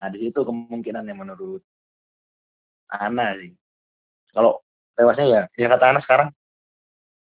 [0.00, 1.60] Nah di situ kemungkinan yang menurut
[2.88, 3.52] Ana sih.
[4.32, 4.64] Kalau
[4.96, 6.28] tewasnya ya ya kata Ana sekarang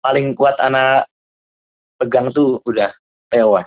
[0.05, 1.09] paling kuat Ana
[1.97, 2.93] pegang tuh udah
[3.33, 3.67] tewas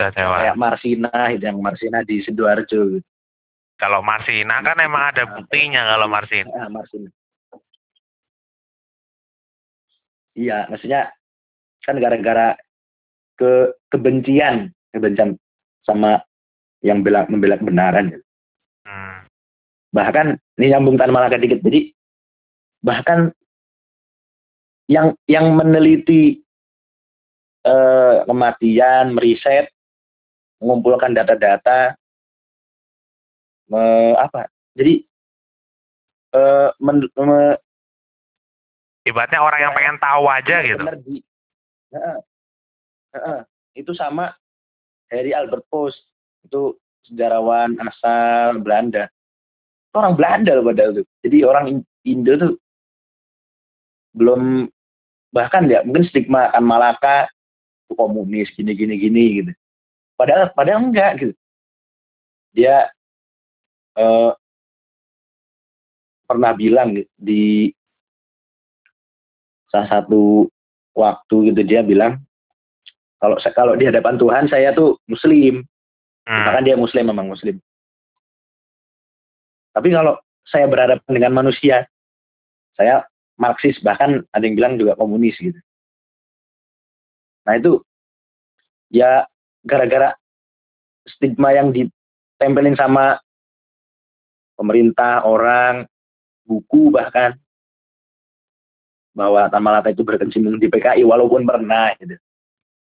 [0.00, 0.40] Udah tewas.
[0.40, 3.08] Kayak Marsina, yang Marsina di Sidoarjo gitu.
[3.76, 6.48] Kalau Marsina kan emang ada buktinya kalau Marsina.
[6.48, 7.08] Ya, Marsina.
[10.32, 11.12] Iya, maksudnya
[11.84, 12.56] kan gara-gara
[13.36, 15.36] ke kebencian, kebencian
[15.84, 16.24] sama
[16.80, 18.16] yang bela membela kebenaran.
[18.16, 18.24] Gitu.
[18.88, 19.28] Hmm.
[19.92, 21.60] Bahkan ini nyambung Tan Malaka dikit.
[21.60, 21.92] Jadi
[22.80, 23.36] bahkan
[24.88, 26.40] yang yang meneliti
[27.68, 29.68] eh, kematian, meriset
[30.60, 31.96] mengumpulkan data-data
[33.72, 34.46] me, apa?
[34.76, 35.02] Jadi
[36.36, 37.56] uh, men, me,
[39.08, 40.82] ibaratnya orang yang pengen tahu aja gitu.
[40.84, 42.18] Uh, uh,
[43.16, 43.40] uh,
[43.74, 44.36] itu sama
[45.10, 46.06] Harry Albert Post
[46.46, 46.76] itu
[47.08, 49.08] sejarawan asal Belanda.
[49.90, 51.06] Itu orang Belanda loh padahal tuh.
[51.24, 52.52] Jadi orang Indo tuh
[54.16, 54.66] belum
[55.30, 57.30] bahkan ya mungkin stigma kan Malaka
[57.94, 59.52] komunis gini gini gini gitu
[60.20, 61.34] padahal padahal enggak gitu.
[62.52, 62.92] Dia
[63.96, 64.36] uh,
[66.28, 67.72] pernah bilang di
[69.72, 70.44] salah satu
[70.92, 72.20] waktu gitu dia bilang
[73.16, 75.64] kalau kalau di hadapan Tuhan saya tuh muslim.
[76.28, 76.46] Hmm.
[76.46, 77.56] bahkan dia muslim memang muslim.
[79.72, 81.88] Tapi kalau saya berhadapan dengan manusia
[82.76, 83.08] saya
[83.40, 85.56] marxis bahkan ada yang bilang juga komunis gitu.
[87.48, 87.80] Nah itu
[88.92, 89.24] ya
[89.64, 90.16] gara-gara
[91.04, 93.20] stigma yang ditempelin sama
[94.56, 95.88] pemerintah, orang,
[96.44, 97.32] buku bahkan
[99.16, 102.16] bahwa Tan Malaka itu berkecimpung di PKI walaupun pernah gitu.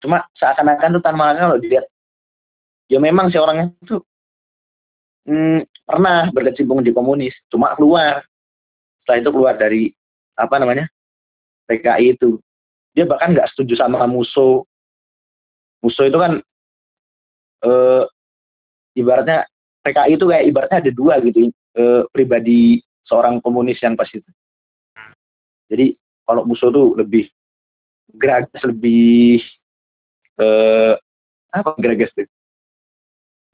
[0.03, 1.85] Cuma seakan-akan tuh Tan Malaka kalau dilihat
[2.87, 3.99] ya memang si orangnya itu
[5.27, 8.23] hmm, pernah berkecimpung di komunis, cuma keluar.
[9.03, 9.83] Setelah itu keluar dari
[10.35, 10.85] apa namanya
[11.67, 12.39] PKI itu.
[12.91, 14.65] Dia bahkan nggak setuju sama Muso.
[15.79, 16.41] Muso itu kan
[17.63, 18.03] eh,
[18.97, 19.45] ibaratnya
[19.85, 24.27] PKI itu kayak ibaratnya ada dua gitu eh, pribadi seorang komunis yang pas itu.
[25.71, 25.95] Jadi
[26.27, 27.31] kalau musuh tuh lebih
[28.15, 29.39] geragas lebih
[30.39, 30.93] eh,
[31.55, 32.27] apa geragas tuh?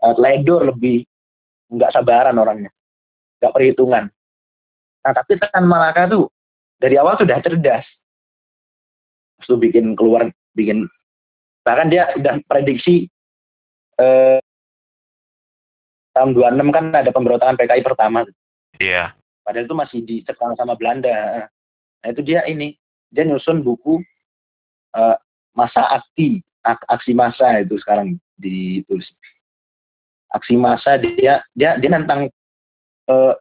[0.04, 1.06] Eh, ledor lebih
[1.70, 2.72] nggak sabaran orangnya,
[3.40, 4.10] nggak perhitungan.
[5.04, 6.26] Nah tapi tekan Malaka tuh
[6.82, 7.86] dari awal sudah cerdas.
[9.38, 10.88] Terus tuh bikin keluar, bikin
[11.64, 13.08] bahkan dia udah prediksi
[14.00, 14.40] eh,
[16.14, 18.24] tahun 26 kan ada pemberontakan PKI pertama
[18.82, 19.14] Iya.
[19.44, 21.46] Padahal itu masih dicekal sama Belanda.
[22.02, 22.74] Nah itu dia ini,
[23.12, 24.00] dia nyusun buku
[24.96, 25.18] uh,
[25.54, 29.06] masa aksi, ak aksi masa itu sekarang ditulis.
[30.34, 32.32] Aksi masa dia dia dia nantang
[33.12, 33.34] uh,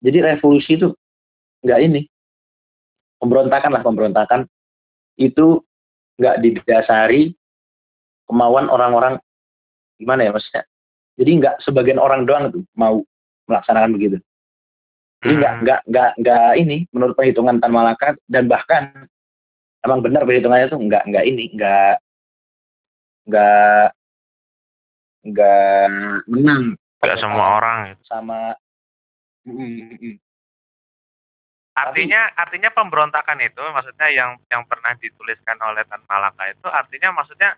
[0.00, 0.94] jadi revolusi itu
[1.60, 2.08] nggak ini
[3.20, 4.48] pemberontakan lah pemberontakan
[5.20, 5.60] itu
[6.16, 7.36] nggak didasari
[8.24, 9.20] kemauan orang-orang
[10.00, 10.64] gimana ya maksudnya?
[11.20, 13.04] Jadi nggak sebagian orang doang tuh mau
[13.44, 14.16] melaksanakan begitu.
[15.20, 15.62] Jadi nggak hmm.
[15.68, 19.04] nggak nggak nggak ini menurut perhitungan Tan Malaka dan bahkan
[19.84, 21.96] emang benar perhitungannya tuh nggak nggak ini nggak
[23.28, 23.86] nggak
[25.28, 25.84] nggak
[26.24, 26.64] menang.
[27.04, 28.56] Nggak semua orang sama
[31.70, 37.56] Artinya artinya pemberontakan itu maksudnya yang yang pernah dituliskan oleh Tan Malaka itu artinya maksudnya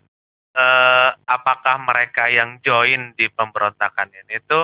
[0.57, 4.61] eh, apakah mereka yang join di pemberontakan ini itu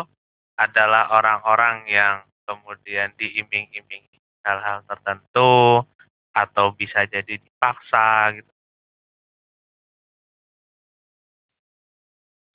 [0.58, 2.16] adalah orang-orang yang
[2.48, 5.84] kemudian diiming-imingi hal-hal tertentu
[6.32, 8.52] atau bisa jadi dipaksa gitu.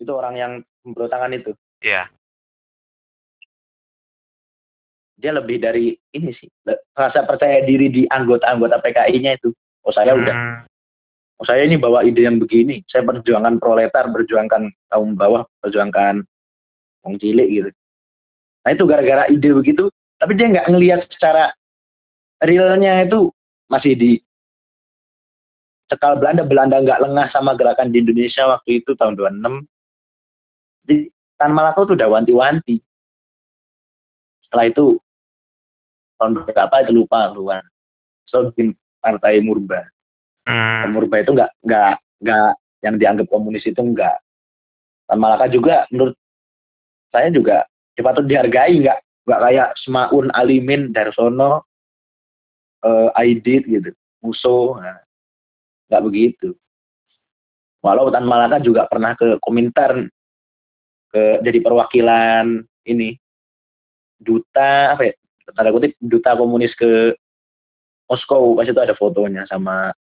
[0.03, 0.51] Itu orang yang
[0.83, 1.51] pemberontakan itu.
[1.83, 2.09] Iya
[5.23, 6.51] dia lebih dari ini sih
[6.91, 9.55] rasa percaya diri di anggota-anggota PKI-nya itu
[9.87, 10.19] oh saya hmm.
[10.19, 10.35] udah
[11.41, 16.21] saya ini bawa ide yang begini saya perjuangan proletar perjuangkan kaum bawah perjuangkan
[17.03, 17.69] wong cilik gitu.
[18.63, 19.89] Nah itu gara-gara ide begitu
[20.21, 21.51] tapi dia nggak ngelihat secara
[22.39, 23.33] realnya itu
[23.67, 24.11] masih di
[25.91, 26.47] cekal Belanda.
[26.47, 29.67] Belanda nggak lengah sama gerakan di Indonesia waktu itu tahun 26
[30.87, 32.79] di Tan Malaka tuh udah wanti-wanti.
[34.47, 35.01] Setelah itu
[36.23, 37.63] tahun berapa itu lupa luar
[38.23, 38.71] so bikin
[39.03, 39.83] partai Murba
[40.47, 40.91] hmm.
[40.93, 42.51] Murba itu nggak nggak nggak
[42.83, 44.19] yang dianggap komunis itu enggak
[45.07, 46.15] dan Malaka juga menurut
[47.13, 47.67] saya juga
[47.99, 51.63] patut dihargai nggak nggak kayak Semaun Alimin Darsono
[52.83, 55.03] uh, Aidit gitu Muso nah,
[55.91, 56.49] nggak begitu.
[57.83, 60.07] Walau Tan Malaka juga pernah ke komentar
[61.11, 63.19] ke jadi perwakilan ini
[64.17, 65.13] duta apa ya
[65.51, 67.13] tanda kutip duta komunis ke
[68.07, 68.55] Moskow.
[68.55, 69.91] Pas itu ada fotonya sama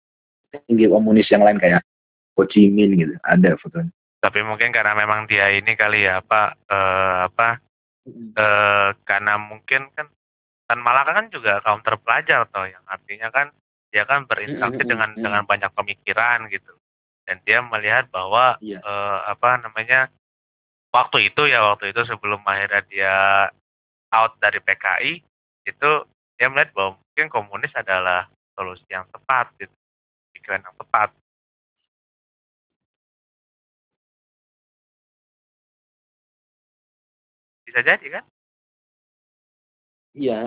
[0.61, 1.81] tinggi komunis yang lain kayak
[2.37, 3.93] Ho Chi Minh gitu ada fotonya.
[4.23, 7.49] Tapi mungkin karena memang dia ini kali ya apa eh, apa
[8.09, 10.07] eh, karena mungkin kan
[10.69, 13.53] Tan Malaka kan juga kaum terpelajar toh yang artinya kan
[13.93, 16.73] dia kan berinteraksi dengan dengan banyak pemikiran gitu.
[17.29, 18.81] Dan dia melihat bahwa yeah.
[18.81, 20.09] eh, apa namanya
[20.95, 23.17] waktu itu ya waktu itu sebelum akhirnya dia
[24.13, 25.13] out dari PKI
[25.69, 25.91] itu
[26.37, 29.73] dia melihat bahwa mungkin komunis adalah solusi yang tepat gitu
[30.43, 31.15] pikiran yang tepat.
[37.63, 38.25] Bisa jadi kan?
[40.19, 40.39] Iya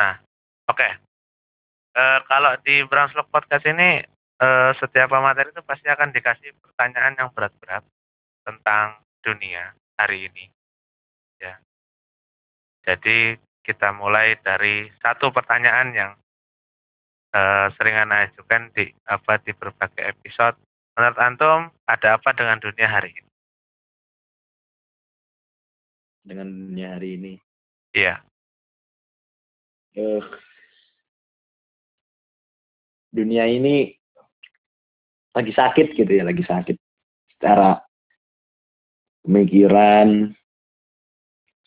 [0.00, 0.16] nah
[0.70, 0.80] oke.
[0.80, 0.92] Okay.
[1.92, 4.00] e, kalau di Brownslog Podcast ini
[4.40, 4.48] e,
[4.80, 7.84] setiap materi itu pasti akan dikasih pertanyaan yang berat-berat
[8.46, 10.48] tentang dunia hari ini.
[11.36, 11.60] Ya.
[12.86, 16.12] Jadi kita mulai dari satu pertanyaan yang
[17.34, 20.58] uh, sering Anda ajukan di apa di berbagai episode.
[20.98, 23.30] Menurut antum ada apa dengan dunia hari ini?
[26.26, 27.32] Dengan dunia hari ini?
[27.94, 28.22] Iya.
[29.98, 30.22] Uh,
[33.10, 33.90] dunia ini
[35.34, 36.76] lagi sakit gitu ya, lagi sakit
[37.34, 37.78] secara
[39.26, 40.34] pemikiran,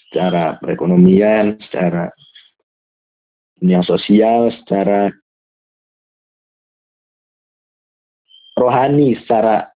[0.08, 2.12] secara perekonomian, secara
[3.60, 5.10] dunia sosial, secara
[8.54, 9.68] rohani, secara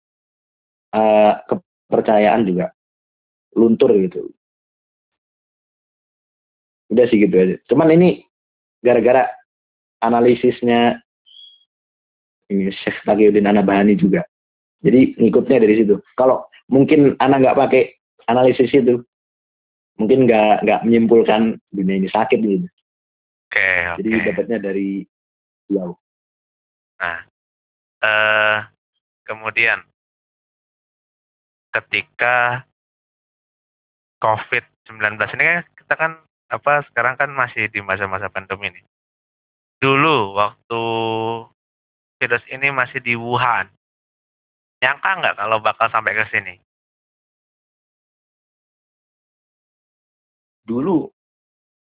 [0.92, 2.72] uh, kepercayaan juga
[3.56, 4.30] luntur gitu.
[6.92, 7.56] Udah sih gitu aja.
[7.66, 8.22] Cuman ini
[8.84, 9.26] gara-gara
[10.05, 11.01] analisisnya
[12.53, 14.22] ini Syekh Taqiyuddin Anabahani juga.
[14.84, 15.98] Jadi ngikutnya dari situ.
[16.14, 17.82] Kalau mungkin anak nggak pakai
[18.30, 19.03] analisis itu,
[19.98, 22.66] mungkin nggak nggak menyimpulkan dunia ini sakit gitu.
[23.51, 23.59] Oke.
[23.59, 23.96] Okay, okay.
[23.98, 24.90] Jadi dapatnya dari
[25.66, 25.96] jauh.
[27.03, 27.18] Nah,
[28.03, 28.66] uh,
[29.24, 29.84] kemudian
[31.72, 32.64] ketika
[34.20, 36.12] COVID-19 ini kan kita kan
[36.49, 38.82] apa sekarang kan masih di masa-masa pandemi ini.
[39.76, 40.82] Dulu waktu
[42.16, 43.68] virus ini masih di Wuhan,
[44.80, 46.57] nyangka nggak kalau bakal sampai ke sini?
[50.66, 51.09] dulu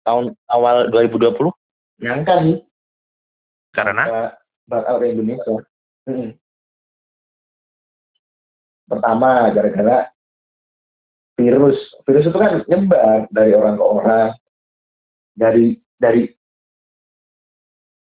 [0.04, 2.60] tahun awal 2020 nyangka sih
[3.72, 4.36] karena
[4.68, 5.56] bakal ke Indonesia
[6.06, 6.30] hmm.
[8.86, 10.10] pertama gara-gara
[11.36, 11.78] virus.
[12.08, 14.30] Virus itu kan nyebar dari orang ke orang
[15.36, 16.32] dari dari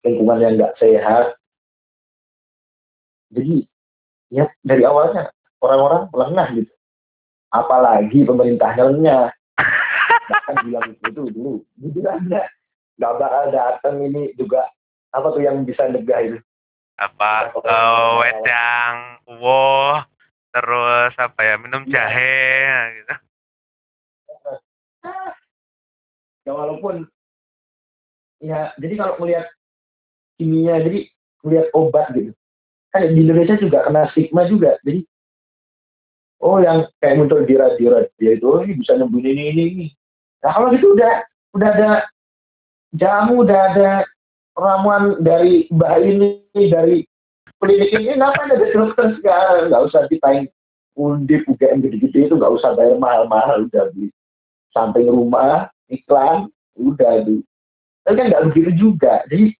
[0.06, 1.34] lingkungan yang nggak sehat.
[3.34, 3.66] Jadi
[4.30, 6.72] ya dari awalnya orang-orang lengah gitu.
[7.50, 9.26] Apalagi pemerintahnya lengah.
[10.26, 12.46] Bahkan bilang itu dulu dibilangnya
[12.96, 14.70] nggak bakal datang ini juga.
[15.10, 16.38] Apa tuh yang bisa negah itu
[16.96, 20.00] apa uh, wedang wo
[20.48, 21.92] terus apa ya minum iya.
[21.92, 22.48] jahe
[23.00, 23.14] gitu.
[26.48, 27.04] Ya walaupun
[28.40, 29.46] ya jadi kalau melihat
[30.40, 31.00] kimia jadi
[31.44, 32.32] melihat obat gitu
[32.92, 35.04] kan di Indonesia juga kena stigma juga jadi
[36.40, 39.86] oh yang kayak muncul di radio dia itu oh, ini bisa nyembuhin ini ini ini.
[40.40, 41.90] Nah kalau gitu udah udah ada
[42.96, 43.90] jamu udah ada
[44.56, 46.28] ramuan dari mbak ini
[46.72, 47.04] dari
[47.60, 49.68] klinik ini kenapa ada dokter sekarang?
[49.68, 50.48] Nggak usah dipain
[50.96, 54.08] undip UGM gede-gede itu nggak usah bayar mahal-mahal udah di
[54.72, 56.48] samping rumah iklan
[56.80, 57.44] udah di.
[58.02, 59.52] Tapi kan nggak begitu juga jadi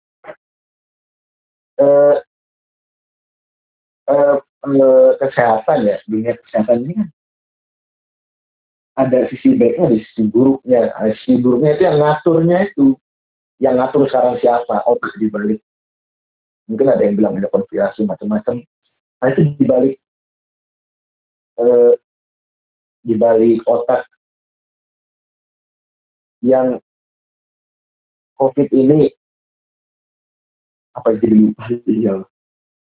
[1.77, 2.17] eh,
[4.09, 7.09] eh, eh, kesehatan ya dunia kesehatan ini kan
[8.97, 10.81] ada sisi baiknya ada sisi buruknya.
[10.97, 12.97] Ada sisi buruknya itu yang ngaturnya itu
[13.61, 14.85] yang ngatur sekarang siapa?
[14.85, 15.61] Otak di balik
[16.67, 18.61] mungkin ada yang bilang ada konspirasi macam-macam.
[19.23, 19.95] Nah itu di balik
[21.57, 21.93] eh,
[23.07, 24.03] di balik otak
[26.45, 26.77] yang
[28.37, 29.09] covid ini
[30.93, 32.17] apa jadi lupa ya?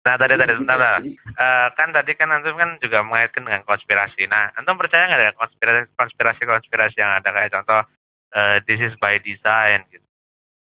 [0.01, 4.26] Nah tadi tadi sebentar, uh, kan tadi kan antum kan juga mengaitkan dengan konspirasi.
[4.26, 7.30] Nah antum percaya nggak ada konspirasi konspirasi konspirasi yang ada?
[7.30, 7.82] Kayak contoh
[8.34, 10.11] uh, this is by design gitu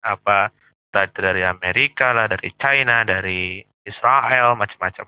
[0.06, 0.54] apa
[0.94, 5.06] dari Amerika lah, dari China, dari Israel, macam-macam.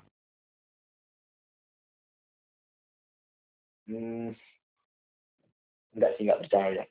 [3.89, 4.37] Hmm,
[5.97, 6.83] enggak sih, enggak percaya.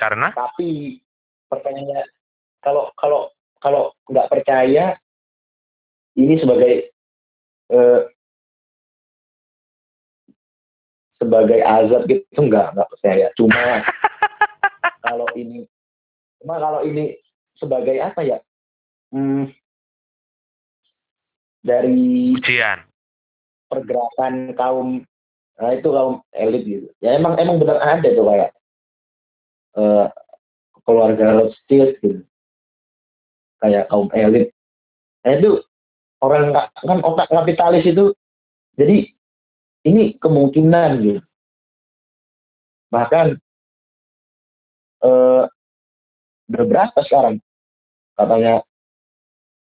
[0.00, 0.28] Karena?
[0.32, 0.96] Tapi
[1.52, 2.02] pertanyaannya,
[2.64, 3.28] kalau kalau
[3.60, 4.96] kalau nggak percaya,
[6.16, 6.88] ini sebagai
[7.68, 8.00] eh,
[11.20, 13.26] sebagai azab gitu enggak enggak percaya.
[13.36, 13.84] Cuma
[15.04, 15.68] kalau ini
[16.42, 17.16] Cuma kalau ini
[17.56, 18.38] sebagai apa ya?
[19.14, 19.48] Hmm,
[21.66, 22.86] dari ujian
[23.66, 25.02] pergerakan kaum
[25.56, 26.88] nah itu kaum elit gitu.
[27.02, 28.50] Ya emang emang benar ada tuh kayak
[29.74, 30.06] uh,
[30.86, 32.22] keluarga Rothschild gitu.
[33.58, 34.52] Kayak kaum elit.
[35.24, 35.64] Nah itu
[36.22, 38.12] orang kan otak kapitalis itu
[38.76, 39.08] jadi
[39.88, 41.20] ini kemungkinan gitu.
[42.92, 43.26] Bahkan
[45.02, 45.42] eh,
[46.50, 47.42] udah berapa sekarang
[48.14, 48.62] katanya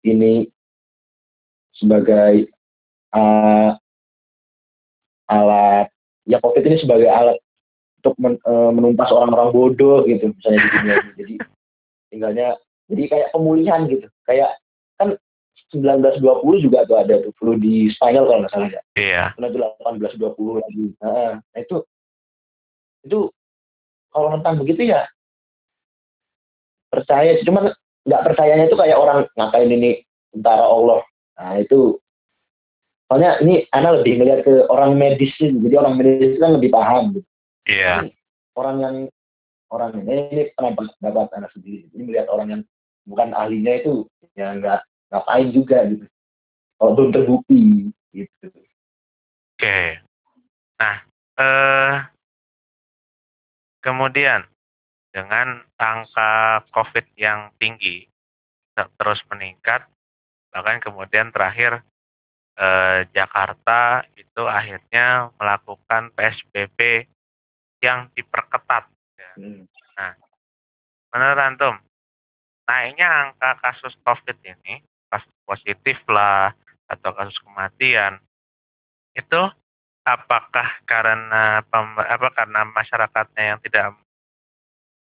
[0.05, 0.47] ini
[1.75, 2.47] sebagai
[3.13, 3.75] uh,
[5.27, 5.89] alat
[6.23, 7.37] ya covid ini sebagai alat
[8.01, 11.35] untuk men, uh, menumpas orang-orang bodoh gitu misalnya di dunia ini jadi
[12.13, 12.47] tinggalnya
[12.87, 14.55] jadi kayak pemulihan gitu kayak
[14.95, 15.17] kan
[15.73, 18.81] 1920 juga tuh ada tuh flu di Spanyol kalau nggak salah ya.
[18.95, 19.23] Iya.
[19.35, 20.85] Nah, itu 1820 lagi.
[21.03, 21.75] Nah, itu
[23.03, 23.19] itu
[24.15, 25.03] kalau tentang begitu ya
[26.91, 27.45] percaya sih.
[27.47, 27.71] Cuman
[28.07, 29.99] nggak percayanya itu kayak orang ngapain ini
[30.31, 31.01] tentara Allah.
[31.37, 31.99] Nah itu
[33.07, 35.51] soalnya ini anak lebih melihat ke orang medis sih.
[35.51, 37.29] Jadi orang medis kan lebih paham gitu.
[37.67, 38.07] Iya.
[38.07, 38.15] Yeah.
[38.57, 38.95] orang yang
[39.69, 41.85] orang ini ini pendapat dapat anak sendiri.
[41.93, 42.61] Ini melihat orang yang
[43.05, 44.81] bukan ahlinya itu ya nggak
[45.13, 46.05] ngapain juga gitu.
[46.77, 48.47] Kalau belum terbukti gitu.
[48.47, 48.61] Oke.
[49.57, 49.87] Okay.
[50.77, 51.01] nah
[51.41, 51.97] eh
[53.81, 54.45] kemudian
[55.17, 58.05] dengan angka COVID yang tinggi
[58.77, 59.89] terus meningkat,
[60.53, 61.81] bahkan kemudian terakhir
[62.53, 67.09] eh, Jakarta itu akhirnya melakukan PSBB
[67.81, 68.85] yang diperketat.
[69.17, 69.31] Ya.
[69.41, 69.65] Hmm.
[69.97, 70.13] Nah,
[71.09, 71.75] menurut antum,
[72.69, 76.53] naiknya angka kasus COVID ini, kasus positif lah
[76.85, 78.21] atau kasus kematian,
[79.17, 79.41] itu
[80.05, 83.97] apakah karena apa karena masyarakatnya yang tidak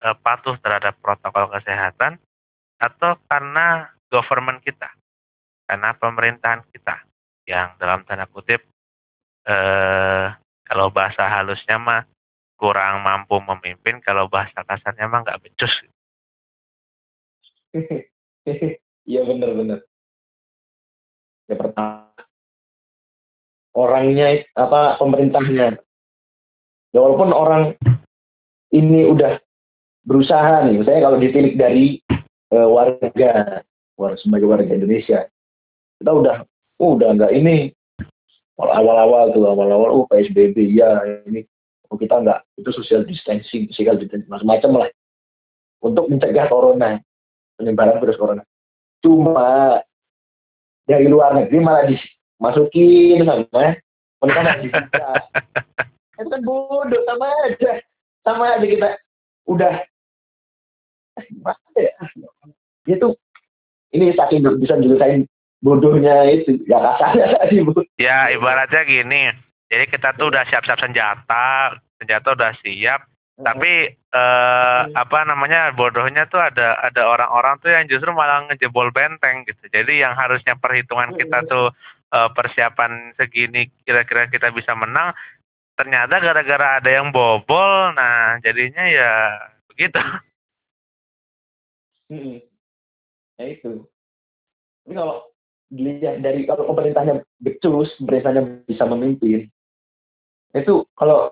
[0.04, 2.22] uh, patuh terhadap protokol kesehatan
[2.78, 4.90] atau karena government kita,
[5.66, 7.02] karena pemerintahan kita
[7.48, 8.62] yang dalam tanda kutip
[9.48, 10.26] eh,
[10.68, 12.04] kalau bahasa halusnya mah
[12.60, 15.74] kurang mampu memimpin, kalau bahasa kasarnya mah nggak becus.
[19.08, 19.88] Iya benar-benar.
[21.48, 22.12] Ya pertama
[23.72, 25.80] orangnya apa pemerintahnya.
[26.92, 27.80] Ya walaupun orang
[28.76, 29.40] ini udah
[30.08, 32.00] berusaha nih, misalnya kalau ditilik dari
[32.56, 33.62] uh, warga,
[34.00, 35.28] warga sebagai warga Indonesia,
[36.00, 36.36] kita udah,
[36.80, 37.76] oh, udah nggak ini
[38.58, 40.98] awal-awal tuh awal-awal oh PSBB ya
[41.30, 41.46] ini
[41.94, 44.90] oh, kita nggak itu social distancing, physical distancing macam-macam lah.
[45.78, 46.98] untuk mencegah corona
[47.54, 48.42] penyebaran virus corona.
[49.06, 49.78] Cuma
[50.90, 53.46] dari luar negeri malah dimasukin sama
[54.18, 55.10] mereka masih bisa
[56.18, 57.78] itu kan bodoh sama aja
[58.26, 58.90] sama aja kita.
[59.46, 59.86] Udah
[62.88, 63.08] itu
[63.96, 65.28] ini saking bisa jelasin
[65.60, 67.82] bodohnya itu ya kasarnya tadi bu.
[67.98, 69.34] Ya ibaratnya gini
[69.68, 73.04] jadi kita tuh udah siap-siap senjata senjata udah siap
[73.38, 79.46] tapi eh, apa namanya bodohnya tuh ada ada orang-orang tuh yang justru malah ngejebol benteng
[79.46, 79.62] gitu.
[79.70, 81.70] Jadi yang harusnya perhitungan kita tuh
[82.10, 85.14] eh, persiapan segini kira-kira kita bisa menang
[85.78, 89.14] ternyata gara-gara ada yang bobol nah jadinya ya
[89.70, 90.02] begitu
[92.10, 92.40] hmm.
[93.38, 93.84] ya itu.
[94.88, 95.28] Ini kalau
[95.68, 99.52] dilihat dari kalau pemerintahnya becus pemerintahnya bisa memimpin
[100.56, 101.28] itu kalau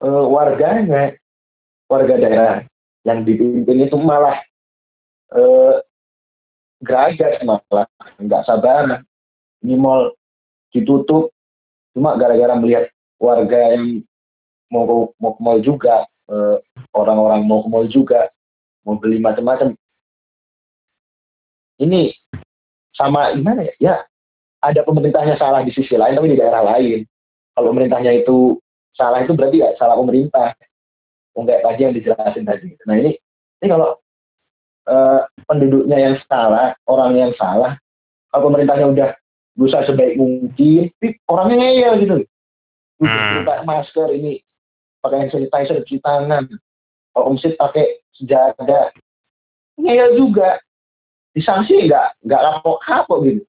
[0.00, 1.12] uh, warganya
[1.86, 2.54] warga daerah
[3.04, 4.40] yang dipimpin itu malah
[5.36, 5.80] uh,
[6.80, 9.04] geragas malah nggak sabar.
[9.58, 10.14] Ini mall
[10.70, 11.34] ditutup
[11.92, 12.86] cuma gara-gara melihat
[13.18, 14.06] warga yang
[14.70, 16.06] mau mau ke juga
[16.94, 18.30] orang orang-orang mau ke juga
[18.88, 19.76] mau beli macam-macam.
[21.76, 22.16] Ini
[22.96, 23.74] sama gimana ya?
[23.76, 23.96] Ya
[24.64, 27.04] ada pemerintahnya salah di sisi lain tapi di daerah lain.
[27.52, 28.56] Kalau pemerintahnya itu
[28.96, 30.56] salah itu berarti ya salah pemerintah.
[31.38, 32.74] Kayak tadi yang dijelasin tadi.
[32.82, 33.14] Nah ini
[33.62, 33.94] ini kalau
[34.90, 37.78] uh, penduduknya yang salah orang yang salah
[38.32, 39.08] kalau pemerintahnya udah
[39.54, 42.16] berusaha sebaik mungkin tapi orangnya ngeyel gitu.
[42.98, 43.46] Hmm.
[43.46, 44.42] pakai masker ini
[44.98, 46.50] pakai hand sanitizer cuci tangan.
[47.14, 48.92] Kalau omset pakai sejadah
[49.78, 50.58] ngeyel juga.
[51.32, 53.42] Disanksi nggak nggak kapok kapok gitu.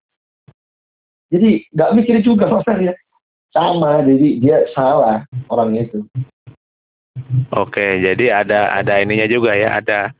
[1.30, 2.46] Jadi nggak mikir juga
[2.88, 2.94] ya
[3.50, 6.06] sama jadi dia salah orang itu.
[7.54, 10.14] Oke jadi ada ada ininya juga ya ada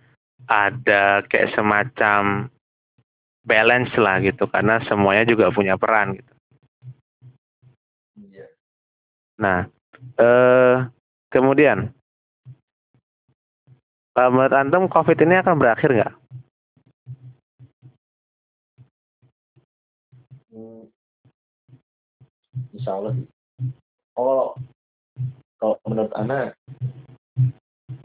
[0.50, 2.50] ada kayak semacam
[3.46, 6.34] balance lah gitu karena semuanya juga punya peran gitu.
[8.20, 8.48] Iya.
[9.40, 9.60] nah
[10.20, 10.78] eh
[11.32, 11.94] kemudian
[14.28, 16.14] menurut antum covid ini akan berakhir nggak?
[22.76, 23.16] Insya Allah.
[24.12, 24.60] Kalau
[25.60, 26.60] kalau menurut anak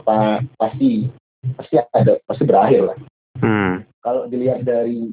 [0.07, 1.11] pa, pasti
[1.59, 2.97] pasti ada pasti berakhir lah.
[3.35, 3.83] Hmm.
[3.99, 5.11] kalau dilihat dari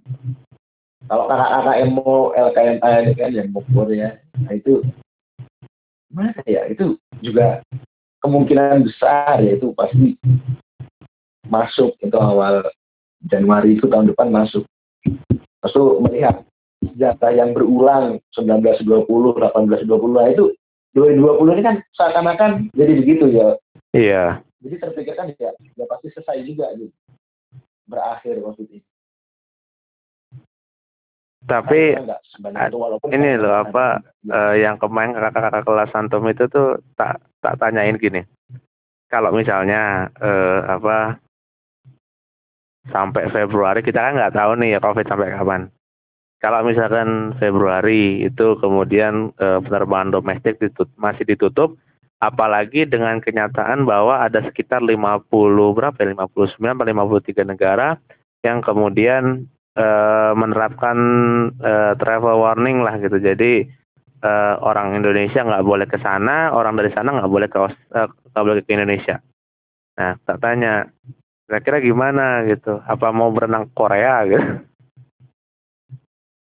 [1.11, 4.79] kalau kakak-kakak mau LKMA kan yang mau ya nah itu
[6.07, 7.67] mana ya itu juga
[8.23, 10.15] kemungkinan besar ya itu pasti
[11.47, 12.67] masuk itu awal
[13.27, 14.67] Januari itu tahun depan masuk.
[15.63, 16.43] Terus melihat
[16.83, 20.51] senjata yang berulang 1920, 1820 nah itu
[20.93, 23.49] 2020 ini kan seakan-akan jadi begitu ya.
[23.95, 24.25] Iya.
[24.63, 26.93] Jadi terpikirkan ya, ya pasti selesai juga gitu.
[27.87, 28.79] Berakhir ini.
[31.43, 32.77] Tapi itu,
[33.11, 33.99] ini loh apa
[34.31, 38.23] uh, yang kemarin kakak-kakak kelas Santom itu tuh tak tak tanyain gini.
[39.11, 41.19] Kalau misalnya uh, apa
[42.91, 45.71] sampai Februari kita kan nggak tahu nih ya COVID sampai kapan
[46.43, 51.79] kalau misalkan Februari itu kemudian e, penerbangan domestik ditut, masih ditutup,
[52.19, 55.31] apalagi dengan kenyataan bahwa ada sekitar 50
[55.79, 56.83] berapa ya 59 atau
[57.23, 57.95] 53 negara
[58.43, 59.47] yang kemudian
[59.79, 59.87] e,
[60.35, 60.99] menerapkan
[61.63, 63.23] e, travel warning lah gitu.
[63.23, 63.63] Jadi
[64.19, 64.31] e,
[64.67, 67.59] orang Indonesia nggak boleh ke sana, orang dari sana nggak boleh ke
[68.35, 69.23] boleh ke Indonesia.
[69.95, 70.91] Nah, tak tanya,
[71.53, 72.81] kira-kira gimana gitu?
[72.89, 74.41] Apa mau berenang Korea gitu?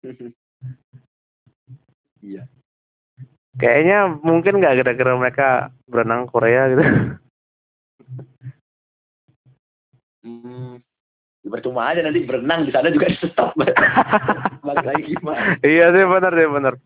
[2.30, 2.46] iya.
[3.58, 6.86] Kayaknya mungkin nggak kira-kira mereka berenang Korea gitu.
[10.22, 10.78] Hmm,
[11.42, 13.58] ya percuma aja nanti berenang di sana juga stop.
[14.70, 16.78] Balik lagi gimana iya sih benar sih benar.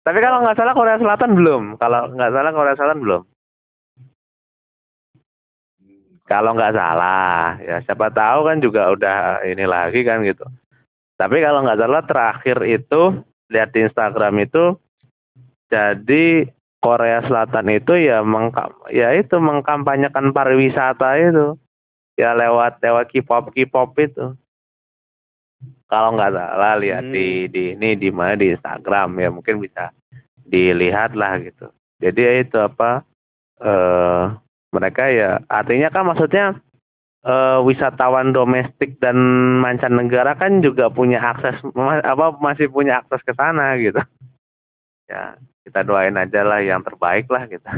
[0.00, 1.76] Tapi kalau nggak salah Korea Selatan belum.
[1.76, 3.22] Kalau nggak salah Korea Selatan belum
[6.32, 10.48] kalau nggak salah ya siapa tahu kan juga udah ini lagi kan gitu.
[11.20, 13.20] Tapi kalau nggak salah terakhir itu
[13.52, 14.80] lihat di Instagram itu
[15.68, 16.48] jadi
[16.80, 21.60] Korea Selatan itu ya mengkam ya itu mengkampanyekan pariwisata itu.
[22.16, 24.32] Ya lewat lewat K-pop K-pop itu.
[25.92, 27.12] Kalau nggak salah lihat hmm.
[27.12, 29.92] di di ini di mana di Instagram ya mungkin bisa
[30.48, 31.68] dilihat lah gitu.
[32.00, 33.04] Jadi ya itu apa
[33.60, 34.24] eh
[34.72, 36.44] mereka ya artinya kan maksudnya
[37.28, 39.16] uh, wisatawan domestik dan
[39.60, 41.60] mancanegara kan juga punya akses
[42.02, 44.00] apa masih punya akses ke sana gitu.
[45.12, 45.36] Ya,
[45.68, 47.68] kita doain aja lah yang terbaik lah gitu.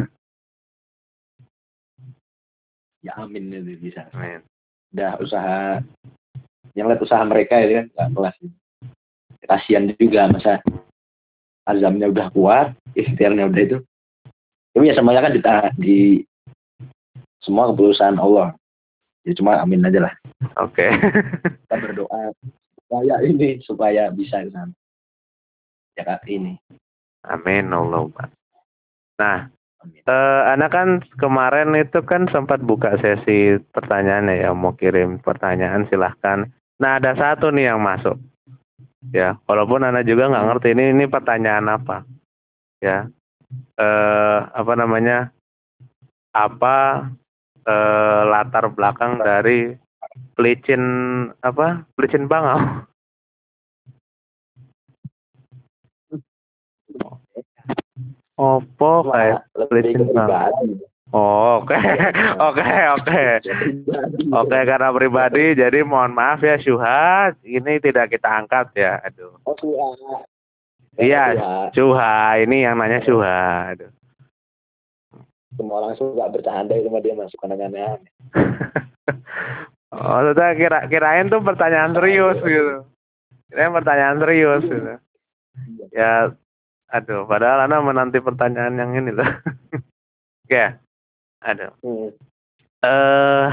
[3.04, 4.40] ya amin itu bisa Amin.
[4.96, 5.84] udah usaha
[6.72, 8.36] yang lihat usaha mereka ya kan nggak kelas
[9.44, 10.64] kasihan juga masa
[11.68, 13.78] azamnya udah kuat ikhtiarnya udah itu
[14.72, 15.40] tapi ya semuanya kan di,
[15.76, 15.96] di
[17.44, 18.56] semua keputusan Allah
[19.28, 20.14] ya cuma amin aja lah
[20.60, 20.88] Oke.
[21.68, 22.32] kita berdoa
[22.80, 24.72] supaya ini supaya bisa ke sana
[25.94, 26.56] ya kak ini
[27.24, 28.28] Amin Allahumma.
[29.16, 29.48] Nah,
[29.80, 35.88] amin eh Ana kan kemarin itu kan sempat buka sesi pertanyaan ya, mau kirim pertanyaan
[35.88, 36.52] silahkan.
[36.76, 38.20] Nah, ada satu nih yang masuk.
[39.12, 42.04] Ya, walaupun Ana juga nggak ngerti ini ini pertanyaan apa.
[42.84, 43.08] Ya,
[43.80, 45.32] eh apa namanya?
[46.34, 47.08] Apa
[47.64, 49.72] eh, latar belakang dari
[50.36, 50.82] pelicin
[51.40, 51.88] apa?
[51.96, 52.86] Pelicin bangau.
[58.34, 60.50] Opo kayak Pelicin Bang.
[60.50, 60.82] pribadi
[61.14, 61.78] Oh, oke,
[62.50, 63.22] oke, oke,
[64.34, 64.58] oke.
[64.66, 68.98] Karena pribadi, jadi mohon maaf ya Syuha, ini tidak kita angkat ya.
[68.98, 69.38] Aduh.
[69.46, 69.54] oh
[70.98, 71.70] Iya, Tuhan.
[71.70, 73.70] Syuha, ini yang nanya Syuha.
[73.78, 73.93] Aduh.
[75.54, 77.98] Semua orang suka bercanda cuma dia masuk ke aneh
[79.94, 82.82] Oh, sudah kira kirain tuh pertanyaan serius gitu.
[83.46, 84.90] Kirain pertanyaan serius gitu.
[85.94, 86.34] Ya,
[86.90, 87.22] aduh.
[87.30, 89.22] Padahal Anda menanti pertanyaan yang ini loh.
[90.44, 90.64] Oke,
[91.46, 91.70] aduh.
[91.78, 92.10] hmm.
[92.84, 93.48] eh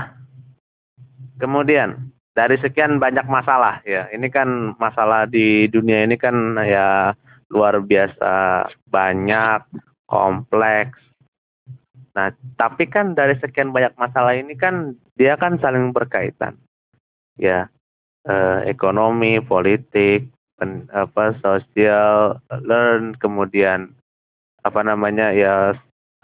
[1.38, 7.16] kemudian dari sekian banyak masalah ya ini kan masalah di dunia ini kan ya
[7.52, 9.60] luar biasa banyak
[10.08, 10.96] kompleks
[12.12, 12.28] nah
[12.60, 16.60] tapi kan dari sekian banyak masalah ini kan dia kan saling berkaitan.
[17.40, 17.72] Ya
[18.28, 23.96] eh, ekonomi politik pen- apa sosial learn kemudian
[24.62, 25.74] apa namanya ya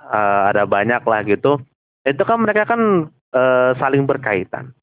[0.02, 1.58] eh, ada banyak lah gitu.
[2.04, 4.76] Itu kan mereka kan eh, saling berkaitan.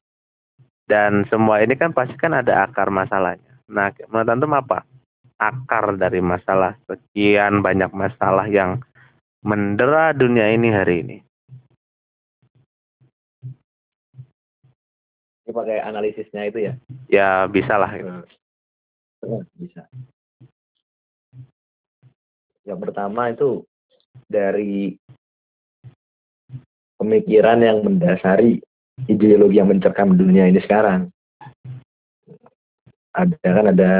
[0.85, 3.57] Dan semua ini kan pasti kan ada akar masalahnya.
[3.65, 4.85] Nah, menurut antum apa?
[5.41, 8.85] Akar dari masalah sekian banyak masalah yang
[9.45, 11.17] mendera dunia ini hari ini?
[15.45, 16.73] ini pakai analisisnya itu ya
[17.05, 17.93] Ya bisa lah.
[17.93, 18.09] gitu.
[19.21, 19.85] Hmm, bisa
[22.65, 23.61] yang pertama itu
[24.25, 24.97] dari
[26.97, 28.57] pemikiran yang mendasari
[29.05, 31.13] ideologi yang mencekam dunia ini sekarang
[33.13, 33.91] ada kan ada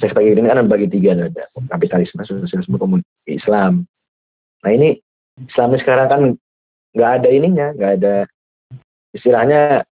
[0.00, 3.84] saya sebagai ini kan bagi tiga ada kapitalisme sosialisme komunis Islam
[4.62, 4.98] nah ini
[5.42, 6.20] Islam ini sekarang kan
[6.92, 8.14] nggak ada ininya nggak ada
[9.12, 9.84] istilahnya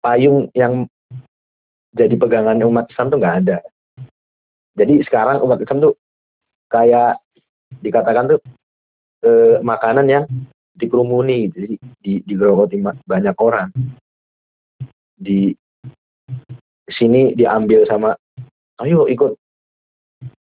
[0.00, 0.88] payung yang
[1.92, 3.58] jadi pegangan umat Islam tuh nggak ada.
[4.78, 5.94] Jadi sekarang umat Islam tuh
[6.70, 7.18] kayak
[7.82, 8.40] dikatakan tuh
[9.26, 10.24] eh, makanan yang
[10.78, 13.74] dikerumuni jadi di digerogoti banyak orang.
[15.18, 15.50] Di
[16.88, 18.14] sini diambil sama
[18.80, 19.34] ayo ikut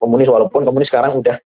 [0.02, 1.38] komunis walaupun komunis sekarang udah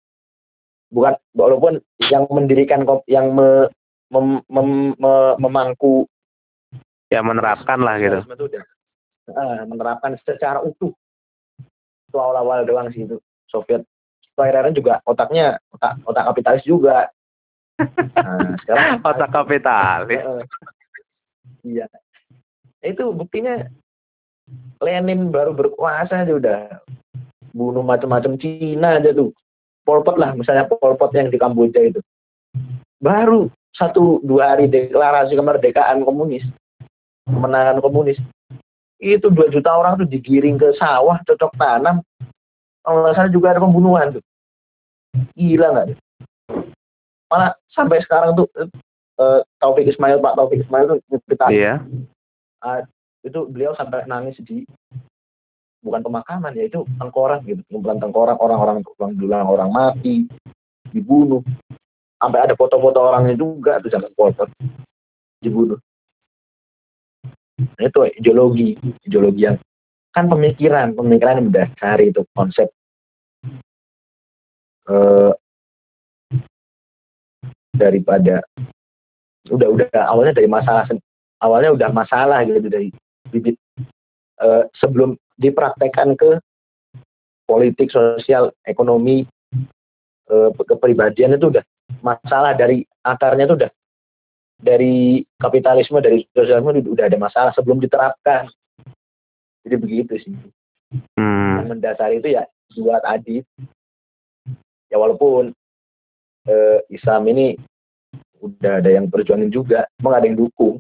[0.89, 3.69] bukan walaupun yang mendirikan yang me-
[4.13, 6.09] mem- mem- me- memangku.
[7.09, 8.21] Ya menerapkan lah gitu.
[8.21, 8.61] itu
[9.69, 10.93] menerapkan secara utuh.
[12.09, 13.85] Itu awal-awal doang sih itu Soviet.
[14.39, 17.11] Akhirnya juga otaknya otak otak kapitalis juga.
[18.15, 20.23] Nah, sekarang Otak kapitalis.
[20.23, 20.43] Heeh.
[21.67, 21.87] iya.
[22.85, 23.67] Itu buktinya
[24.79, 26.61] Lenin baru berkuasa aja udah.
[27.51, 29.35] Bunuh macam-macam Cina aja tuh
[29.89, 32.05] Pol Pot lah misalnya Pol Pot yang di Kamboja itu.
[33.01, 36.45] Baru satu dua hari deklarasi kemerdekaan komunis
[37.25, 38.21] kemenangan komunis.
[39.01, 42.05] Itu dua juta orang tuh digiring ke sawah cocok tanam.
[42.85, 44.25] Kalau nggak salah juga ada pembunuhan tuh.
[45.33, 45.97] Gila nggak
[47.29, 48.49] malah sampai sekarang tuh
[49.21, 51.85] eh, Taufik Ismail Pak Taufik Ismail tuh cerita Iya.
[53.23, 54.65] itu beliau sampai nangis di
[55.83, 57.63] bukan pemakaman ya itu tengkorak gitu.
[57.71, 58.83] Kumpulan tengkorak orang-orang
[59.15, 60.27] dulang orang mati
[60.91, 61.43] dibunuh.
[62.19, 64.51] Sampai ada foto-foto orangnya juga tuh Pol Pot
[65.39, 65.79] dibunuh.
[67.79, 68.75] Itu ideologi
[69.07, 69.57] ideologi yang
[70.15, 72.67] kan pemikiran pemikiran yang mendasari itu konsep
[74.91, 75.33] eh,
[77.71, 78.43] daripada
[79.47, 80.91] udah udah awalnya dari masalah
[81.39, 82.89] awalnya udah masalah gitu dari
[83.31, 83.55] bibit
[84.43, 86.39] eh, sebelum dipraktekkan ke
[87.49, 89.25] politik sosial ekonomi
[90.29, 91.65] eh, kepribadian itu udah
[92.05, 93.73] masalah dari akarnya itu udah.
[94.59, 98.51] Dari kapitalisme dari sosialisme itu udah ada masalah sebelum diterapkan.
[99.63, 100.35] Jadi begitu sih.
[101.21, 101.61] Hmm.
[101.61, 103.45] yang mendasari itu ya dua tadi.
[104.89, 105.53] Ya walaupun
[106.49, 107.61] eh, Islam ini
[108.41, 110.79] udah ada yang perjuangin juga emang ada yang dukung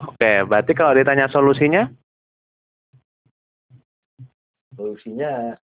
[0.00, 1.84] Oke, berarti kalau ditanya solusinya?
[4.72, 5.60] Solusinya,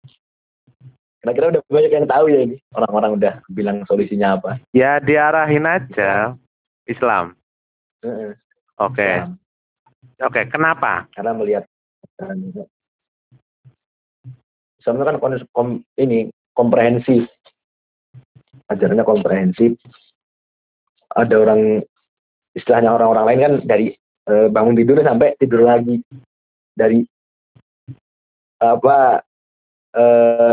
[1.18, 2.56] kira-kira udah banyak yang tahu ya ini.
[2.70, 4.62] Orang-orang udah bilang solusinya apa.
[4.70, 6.38] Ya diarahin aja
[6.86, 7.34] Islam.
[8.78, 9.10] Oke,
[10.22, 10.40] oke.
[10.54, 11.10] Kenapa?
[11.10, 11.66] Karena melihat
[14.78, 17.26] Islam itu kan kon- kom- ini komprehensif.
[18.70, 19.74] Ajarannya komprehensif.
[21.10, 21.82] Ada orang
[22.54, 23.86] istilahnya orang-orang lain kan dari
[24.28, 25.98] eh, bangun tidur sampai tidur lagi.
[26.76, 27.02] Dari
[28.58, 29.22] apa
[29.96, 30.52] eh,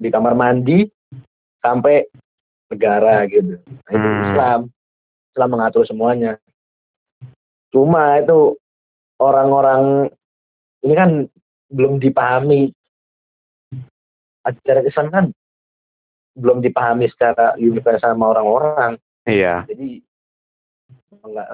[0.00, 0.86] di kamar mandi
[1.60, 2.04] sampai
[2.70, 3.58] negara gitu.
[3.58, 4.24] Nah, itu Hmm.
[4.30, 4.60] Islam.
[5.30, 6.38] Islam mengatur semuanya.
[7.70, 8.58] Cuma itu
[9.20, 10.10] orang-orang
[10.82, 11.10] ini kan
[11.70, 12.72] belum dipahami
[14.42, 15.24] ajaran Islam kan
[16.34, 18.96] belum dipahami secara universal sama orang-orang
[19.28, 19.68] Iya.
[19.68, 20.00] jadi
[21.20, 21.48] enggak,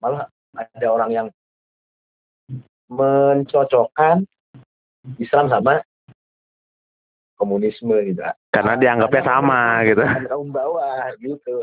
[0.00, 1.26] malah ada orang yang
[2.86, 4.24] mencocokkan
[5.18, 5.82] Islam sama
[7.36, 8.22] komunisme gitu
[8.54, 10.02] Karena dianggapnya sama gitu.
[10.32, 11.60] kaum bawah gitu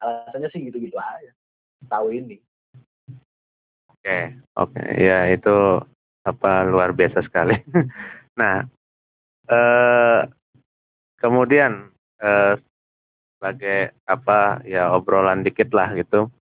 [0.00, 1.32] alasannya sih gitu-gitu aja
[1.88, 2.40] tahu ini
[4.00, 4.80] Oke, oke.
[4.96, 5.52] Ya itu
[6.24, 7.52] apa luar biasa sekali.
[8.40, 8.64] nah,
[9.44, 10.20] eh
[11.20, 11.92] kemudian
[12.24, 12.56] eh
[13.36, 16.32] sebagai apa ya obrolan dikit lah gitu.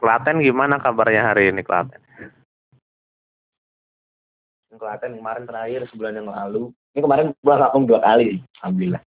[0.00, 2.00] Klaten gimana kabarnya hari ini Klaten?
[4.80, 6.72] Klaten kemarin terakhir sebulan yang lalu.
[6.96, 9.02] Ini kemarin pulang kampung dua kali alhamdulillah.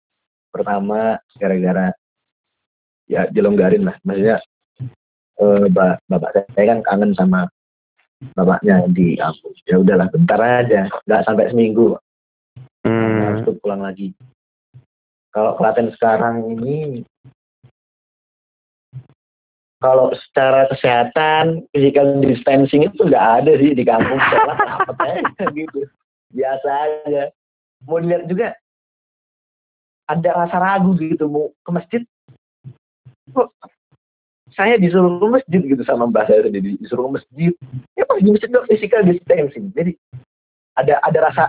[0.52, 1.96] Pertama gara-gara
[3.08, 3.96] ya dilonggarin lah.
[4.04, 4.38] Maksudnya
[5.40, 7.48] eh, ba- bapak saya kan kangen sama
[8.36, 9.56] bapaknya di kampung.
[9.64, 10.92] Ya udahlah bentar aja.
[11.08, 11.96] Nggak sampai seminggu.
[12.84, 14.12] Hmm, harus pulang lagi.
[15.32, 17.08] Kalau Klaten sekarang ini
[19.82, 24.22] kalau secara kesehatan physical distancing itu nggak ada sih di kampung.
[24.30, 25.80] Sholat rapet aja gitu.
[26.32, 27.24] Biasa aja.
[27.90, 28.54] Mau dilihat juga
[30.06, 32.02] ada rasa ragu gitu mau ke masjid
[33.32, 33.48] kok
[34.52, 37.52] saya disuruh ke masjid gitu sama mbah saya sendiri disuruh ke masjid.
[37.96, 39.72] Ya pas di masjid udah physical distancing.
[39.72, 39.96] Jadi
[40.76, 41.44] ada ada rasa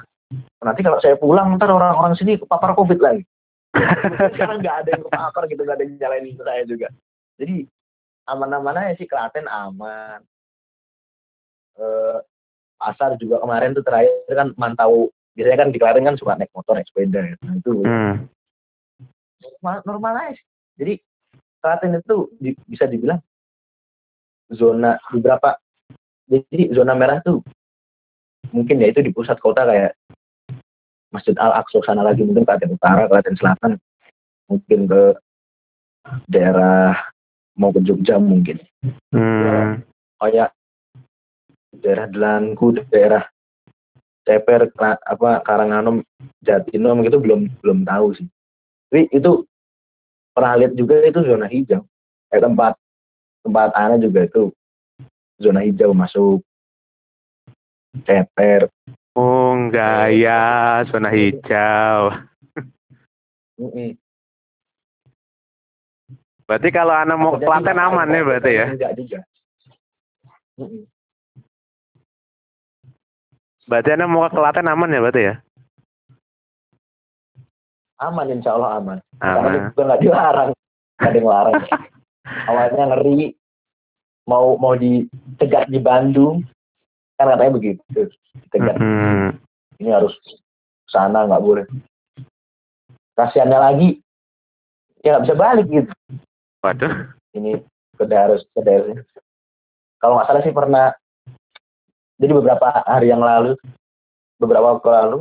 [0.62, 3.26] nanti kalau saya pulang ntar orang-orang sini kepapar covid lagi.
[4.33, 6.89] Sekarang nggak ada yang kepapar gitu nggak ada yang nyalain saya juga.
[7.43, 7.66] Jadi
[8.27, 10.23] aman-aman aja sih Klaten aman
[11.79, 12.18] eh,
[12.79, 16.77] pasar juga kemarin tuh terakhir kan mantau biasanya kan di Klaten kan suka naik motor
[16.77, 17.37] naik sepeda ya.
[17.43, 18.14] nah, itu hmm,
[19.43, 20.47] normal, normal aja sih.
[20.79, 20.95] jadi
[21.62, 23.23] Klaten itu di- bisa dibilang
[24.53, 25.57] zona beberapa
[26.29, 27.41] jadi zona merah tuh
[28.51, 29.95] mungkin ya itu di pusat kota kayak
[31.12, 33.73] Masjid Al Aqsa sana lagi mungkin Klaten Utara Klaten Selatan
[34.51, 35.03] mungkin ke
[36.29, 37.11] daerah
[37.59, 38.61] mau ke Jogja mungkin.
[39.14, 39.82] Hmm,
[40.18, 40.50] kayak
[41.72, 43.24] daerah Delangku daerah
[44.22, 46.07] Ceper apa Karanganom
[46.42, 48.28] Jatinom gitu belum belum tahu sih.
[48.88, 49.42] Tapi itu
[50.32, 51.82] pernah lihat juga itu zona hijau.
[52.30, 52.72] Kayak tempat
[53.42, 54.55] tempat Ana juga itu
[55.42, 56.40] zona hijau masuk
[58.07, 58.70] Ceper
[59.12, 62.16] Oh enggak ya, zona hijau.
[63.61, 63.92] Mm-mm.
[66.43, 68.66] Berarti kalau Anda mau ke Klaten aman nih berarti ya?
[68.70, 69.18] enggak juga.
[70.59, 70.82] Mm-mm.
[73.64, 75.36] Berarti Anda mau ke Klaten aman ya berarti ya?
[78.03, 78.99] aman insya Allah aman.
[79.14, 79.70] Karena Aman.
[79.70, 80.51] juga nggak dilarang.
[80.99, 81.55] Nggak ada yang larang
[82.51, 83.18] awalnya ngeri.
[84.26, 86.43] Mau mau dicegat di Bandung.
[87.14, 87.78] Kan katanya begitu.
[87.95, 89.38] Dicegat Hmm,
[89.78, 90.18] ini harus
[90.90, 91.64] sana nggak boleh.
[93.14, 93.88] Kasihannya lagi
[95.07, 95.93] ya nggak bisa balik gitu
[96.62, 97.12] waduh.
[97.36, 97.60] ini
[97.98, 99.02] ke harus ke daerah
[100.00, 100.86] kalau nggak salah sih pernah
[102.16, 103.58] jadi beberapa hari yang lalu
[104.38, 105.18] beberapa waktu lalu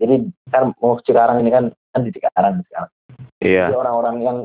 [0.00, 2.92] jadi kan mau Cikarang ini kan kan di Cikarang sekarang
[3.40, 3.72] Iya.
[3.72, 4.38] Jadi orang-orang yang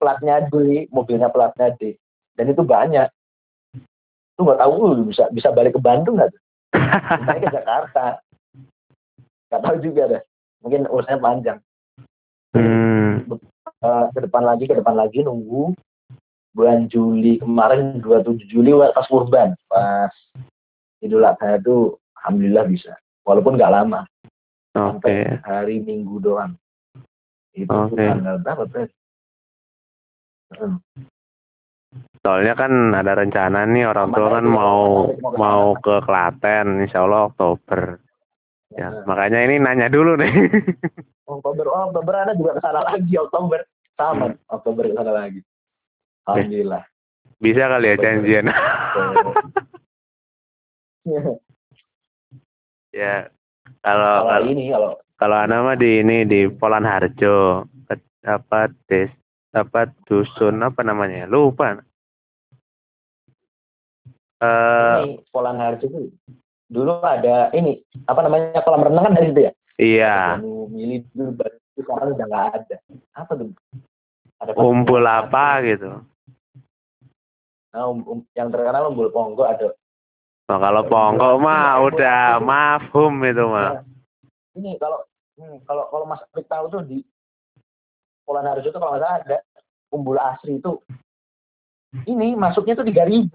[0.00, 1.96] platnya D, mobilnya platnya D,
[2.36, 3.08] dan itu banyak.
[4.40, 6.42] Lu nggak tahu lu bisa bisa balik ke Bandung nggak tuh?
[7.26, 8.22] Balik ke Jakarta.
[9.50, 10.22] Nggak tahu juga deh.
[10.62, 11.58] Mungkin urusannya panjang.
[12.54, 12.87] Hmm,
[13.78, 15.70] Eh, ke depan lagi, ke depan lagi nunggu
[16.50, 20.10] bulan Juli kemarin 27 Juli pas kurban pas
[20.98, 24.02] Idul Adha itu alhamdulillah bisa walaupun nggak lama
[24.74, 24.98] oke.
[24.98, 26.58] sampai hari Minggu doang
[27.54, 28.02] itu Oke.
[28.02, 28.90] tanggal berapa tuh
[30.48, 30.80] Hmm.
[32.24, 37.04] Soalnya kan ada rencana nih orang tua kan mau mau ke mau ke Klaten, insya
[37.04, 38.00] Allah Oktober.
[38.68, 40.28] Ya, Nah, makanya ini nanya dulu nih.
[41.28, 43.60] Oktober, oh, Oktober ada juga ke sana lagi Oktober
[43.96, 45.40] sama Oktober ke sana lagi.
[46.24, 46.84] Alhamdulillah.
[47.40, 48.46] Bisa kali ya janjian.
[52.92, 53.14] ya.
[53.84, 54.90] Kalau kalau ini kalau
[55.20, 57.64] kalau anak mah di ini di Polan Harjo.
[57.88, 59.08] Ke- Apa des
[59.54, 61.24] apa dusun apa namanya?
[61.24, 61.80] Lupa.
[64.40, 65.88] Eh ini Polan Harjo
[66.68, 69.52] dulu ada ini apa namanya kolam renang kan dari situ ya?
[69.80, 70.18] iya,
[70.68, 72.76] milih dulu baru itu sekarang udah nggak ada.
[73.16, 73.48] Apa tuh?
[74.38, 75.88] Ada kumpul apa gitu.
[77.68, 79.74] Nah, um- um- yang terkenal umbul ponggo ada.
[80.48, 83.84] Nah, kalau Ponggo mah udah mafhum itu mah.
[84.56, 85.04] Ini kalau
[85.36, 87.04] hmm, kalau kalau Mas Apik tahu tuh di
[88.24, 89.38] Polan Harjo itu kalau nggak salah ada
[89.92, 90.80] umbul asri itu
[92.08, 93.28] ini masuknya tuh 3000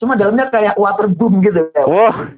[0.00, 1.84] cuma dalamnya kayak waterboom gitu ya.
[1.84, 2.32] Wah,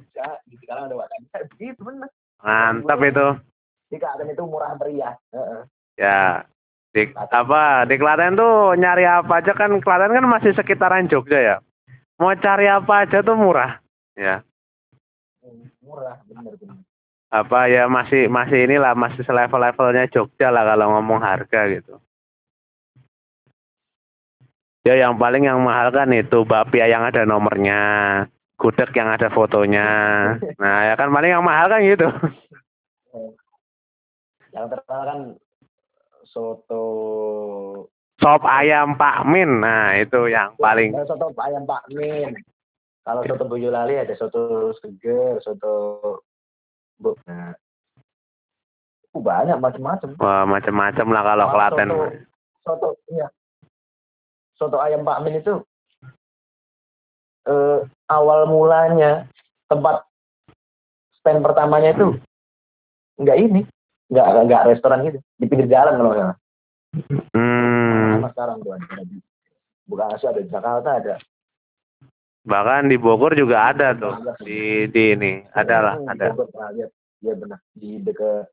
[0.45, 1.17] di sekarang ada water
[1.63, 2.11] gitu bener.
[2.43, 3.27] mantap itu.
[3.87, 5.15] Di Klaten itu murah meriah.
[5.31, 5.61] Heeh.
[5.95, 6.43] Ya.
[6.93, 11.55] Di apa di Klaten tuh nyari apa aja kan Klaten kan masih sekitaran Jogja ya.
[12.19, 13.79] Mau cari apa aja tuh murah.
[14.13, 14.43] Ya.
[15.41, 16.77] Hmm, Murah bener bener.
[17.33, 21.97] Apa ya masih masih inilah masih selevel-levelnya Jogja lah kalau ngomong harga gitu.
[24.83, 27.83] Ya yang paling yang mahal kan itu bapia yang ada nomornya,
[28.59, 29.87] gudeg yang ada fotonya.
[30.59, 32.03] Nah, ya kan paling yang mahal kan gitu.
[34.51, 35.19] Yang terkenal kan
[36.27, 36.83] soto
[38.19, 39.63] Sop ayam Pak Min.
[39.63, 42.35] Nah, itu yang paling Ada soto ayam Pak Min.
[43.07, 45.73] Kalau soto Boyolali ada soto seger, soto
[46.99, 47.15] bu.
[47.27, 47.55] Nah,
[49.15, 50.15] uh, banyak macam-macam.
[50.19, 51.87] wah macam-macam lah kalau Kalau Klaten.
[51.87, 52.07] Soto,
[52.67, 53.27] soto, iya.
[54.63, 55.59] Soto ayam Pak Min itu
[57.43, 59.27] eh, awal mulanya
[59.67, 60.07] tempat
[61.19, 62.15] stand pertamanya itu
[63.19, 63.61] nggak ini,
[64.07, 66.37] nggak nggak restoran gitu, di pinggir jalan kalau nggak salah.
[67.35, 69.17] Hmm, Sama sekarang tuh ada di
[69.83, 71.15] Bekasi ada di Jakarta ada.
[72.43, 74.15] bahkan di Bogor juga ada tuh.
[74.39, 76.25] Di di ini ada lah, Hmm, ada.
[76.31, 76.91] Bogor pernah lihat.
[77.19, 78.47] Iya benar di dekat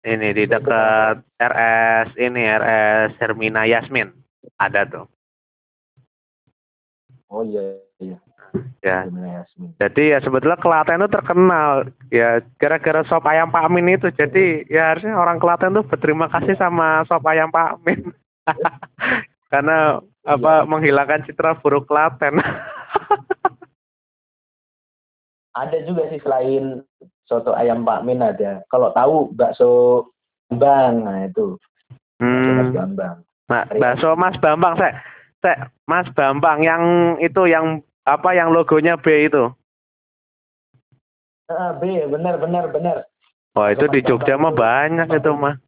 [0.00, 4.08] Ini di dekat RS ini RS Hermina Yasmin.
[4.56, 5.06] Ada tuh.
[7.30, 8.18] oh iya iya
[8.82, 9.06] Ya.
[9.78, 14.10] Jadi ya sebetulnya Klaten itu terkenal ya gara-gara sop ayam Pak Min itu.
[14.10, 18.10] Jadi ya harusnya orang Klaten tuh berterima kasih sama sop ayam Pak Min.
[19.52, 22.42] Karena apa menghilangkan citra buruk Klaten.
[25.60, 26.82] Ada juga sih selain
[27.26, 28.62] soto ayam Pak Min ada.
[28.70, 30.06] Kalau tahu bakso
[30.50, 31.54] Bambang, nah itu.
[32.18, 32.74] Bakso Hmm.
[32.74, 33.16] Bambang.
[33.50, 35.02] Nah, bakso Mas Bambang, saya,
[35.42, 36.82] saya Mas Bambang yang
[37.18, 39.50] itu yang apa yang logonya B itu.
[41.50, 43.10] Ah, B, benar benar benar.
[43.58, 45.58] Wah itu di Jogja mah banyak itu mah.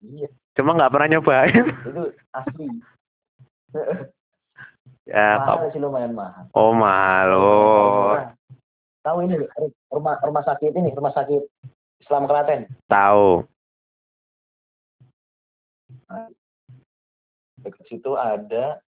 [0.00, 1.64] Iya, Cuma nggak pernah nyobain.
[1.76, 2.66] itu asli.
[5.12, 6.48] ya, mahal sih lumayan mahal.
[6.56, 7.28] oh mahal.
[7.36, 8.16] Oh.
[9.04, 9.36] Tahu ini
[9.92, 11.44] rumah rumah sakit ini, rumah sakit
[12.00, 12.64] Islam Klaten.
[12.88, 13.44] tahu.
[17.60, 18.80] Dekat situ ada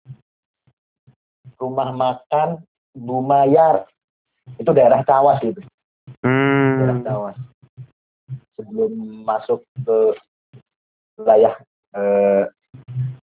[1.59, 3.86] rumah makan Bumayar.
[4.59, 5.62] Itu daerah Cawas gitu.
[6.22, 7.36] daerah Hmm, Cawas.
[8.59, 9.98] Sebelum masuk ke
[11.20, 11.55] wilayah
[11.94, 12.44] eh,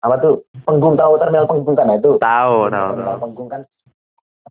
[0.02, 3.24] apa tuh Penggung tahu terminal Penggung kan Nah, itu tahu, tahu, terminal tahu.
[3.28, 3.62] Penggung kan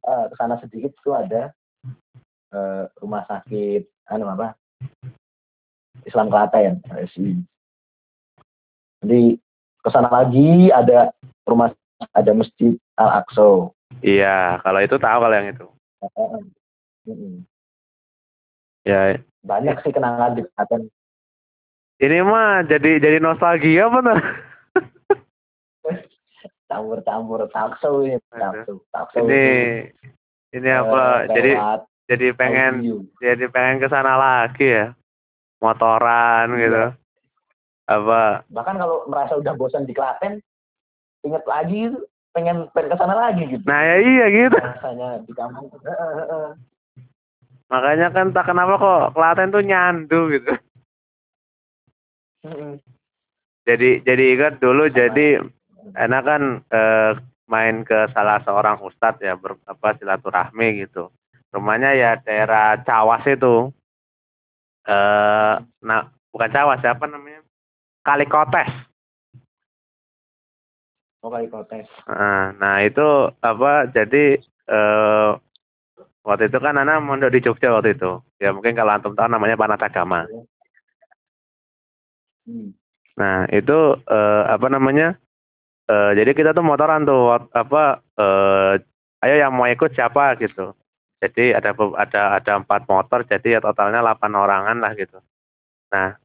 [0.07, 1.51] eh, ke sana sedikit itu ada
[2.55, 4.55] eh, rumah sakit anu apa
[6.07, 7.50] Islam Klaten RSI.
[9.01, 9.41] Jadi
[9.81, 11.13] ke sana lagi ada
[11.49, 11.73] rumah
[12.13, 13.73] ada masjid Al Aqsa.
[14.01, 15.67] Iya, kalau itu tahu kalau yang itu.
[18.85, 20.89] Ya, Banyak sih kenangan di Klaten.
[22.01, 24.17] ini mah jadi jadi nostalgia bener.
[26.71, 29.45] campur-campur takso ini takso takso Ini
[30.55, 31.27] ini apa?
[31.29, 31.53] Jadi
[32.09, 34.87] jadi pengen jadi pengen ke sana lagi ya.
[35.61, 37.00] Motoran gitu.
[37.91, 38.47] Apa?
[38.55, 40.39] bahkan kalau merasa udah bosan di Klaten
[41.27, 41.99] inget lagi itu
[42.31, 44.55] pengen pengen ke sana lagi gitu Nah, ya iya gitu.
[44.55, 46.49] rasanya di kampung Heeh, heeh.
[47.67, 50.53] Makanya kan tak kenapa kok Klaten tuh nyandu gitu.
[53.67, 55.43] Jadi jadi ingat dulu jadi
[55.95, 57.13] enak kan eh,
[57.51, 61.11] main ke salah seorang ustadz ya ber, apa silaturahmi gitu.
[61.51, 63.75] Rumahnya ya daerah Cawas itu.
[64.87, 67.43] Eh nah bukan Cawas siapa namanya?
[68.01, 68.91] Kalikotes.
[71.21, 73.05] mau kali kontes Nah, nah itu
[73.45, 74.41] apa jadi
[74.71, 75.31] eh
[76.25, 78.21] waktu itu kan Ana mondok di Jogja waktu itu.
[78.41, 80.25] Ya mungkin kalau antum tahu namanya Panas Agama.
[82.49, 82.73] Hmm.
[83.21, 83.79] Nah itu
[84.09, 85.17] eh, apa namanya?
[85.91, 88.01] Eh, jadi kita tuh motoran tuh apa?
[88.17, 88.73] Eh,
[89.21, 90.73] ayo yang mau ikut siapa gitu.
[91.21, 95.21] Jadi ada ada ada empat motor, jadi ya totalnya 8 orangan lah gitu.
[95.93, 96.17] Nah,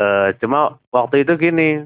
[0.00, 1.84] eh, cuma waktu itu gini,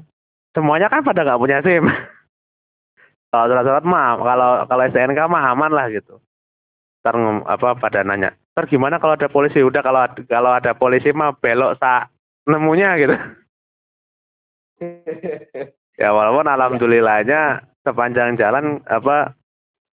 [0.55, 1.83] semuanya kan pada nggak punya SIM.
[3.31, 6.23] kalau surat-surat mah, kalau kalau STNK mah aman lah gitu.
[7.03, 9.61] Ntar apa pada nanya, ntar gimana kalau ada polisi?
[9.61, 12.07] Udah kalau kalau ada polisi mah belok sa
[12.47, 13.15] nemunya gitu.
[15.95, 19.31] Ya walaupun alhamdulillahnya sepanjang jalan apa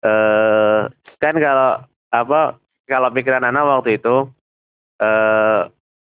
[0.05, 0.80] eh
[1.18, 1.82] kan kalau
[2.13, 4.30] apa kalau pikiran Ana waktu itu
[5.01, 5.61] eh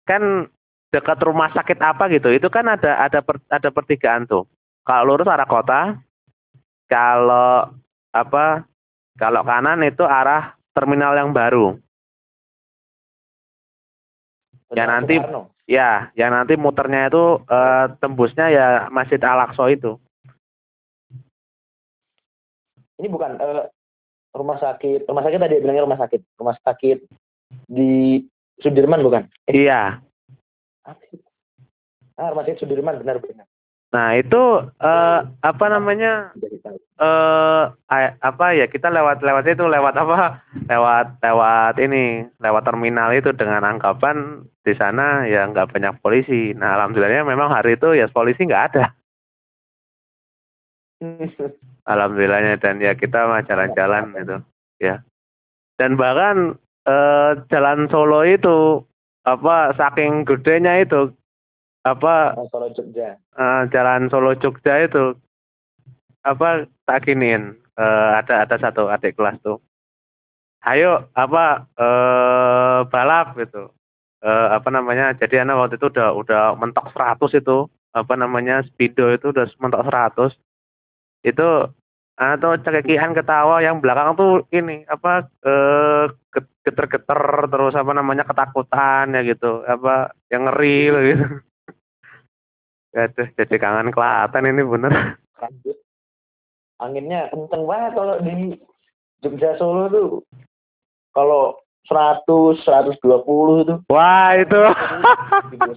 [0.07, 0.47] kan
[0.91, 2.29] dekat rumah sakit apa gitu.
[2.35, 4.43] Itu kan ada ada per- ada pertigaan tuh.
[4.83, 5.95] Kalau lurus arah kota
[6.91, 7.71] kalau
[8.11, 8.67] apa
[9.15, 11.79] kalau kanan itu arah terminal yang baru.
[14.71, 15.51] Ya, nanti- Soekarno.
[15.67, 19.95] ya yang nanti muternya itu eh, tembusnya ya Masjid Al Aqsa itu.
[22.99, 23.63] Ini bukan eh,
[24.31, 26.97] rumah sakit, rumah sakit tadi bilangnya rumah sakit, rumah sakit
[27.67, 28.23] di
[28.61, 29.25] Sudirman bukan?
[29.49, 29.99] iya
[32.29, 33.49] rumah sakit Sudirman benar-benar.
[33.91, 34.43] nah itu
[34.79, 36.31] eh, apa namanya
[37.01, 40.45] eh a- apa ya kita lewat lewat itu lewat apa?
[40.69, 46.53] Lewat lewat ini lewat terminal itu dengan anggapan di sana ya nggak banyak polisi.
[46.53, 48.85] Nah alhamdulillahnya memang hari itu ya polisi nggak ada.
[51.91, 54.37] Alhamdulillahnya dan ya kita mah jalan-jalan gitu
[54.77, 55.01] ya.
[55.81, 56.53] Dan bahkan
[56.85, 58.85] eh, jalan Solo itu
[59.25, 61.13] apa saking gedenya itu
[61.81, 63.17] apa Solo Jogja.
[63.17, 65.17] eh, jalan Solo Jogja itu
[66.21, 69.57] apa tak giniin eh, ada ada satu adik kelas tuh.
[70.61, 73.73] Ayo apa eh balap gitu.
[74.21, 79.09] Eh, apa namanya jadi anak waktu itu udah udah mentok 100 itu apa namanya speedo
[79.09, 80.37] itu udah mentok 100
[81.25, 81.49] itu
[82.21, 89.09] atau cekikian ketawa yang belakang tuh ini apa eh get- geter-geter terus apa namanya ketakutan
[89.17, 91.25] ya gitu apa yang ngeri gitu
[92.91, 95.15] Aduh, jadi kangen Klaten ini bener.
[96.81, 98.59] Anginnya kenceng banget kalau di
[99.23, 100.09] Jogja Solo tuh.
[101.15, 101.55] Kalau
[101.87, 102.27] 100,
[102.63, 102.99] 120
[103.63, 103.75] itu.
[103.87, 104.59] Wah itu.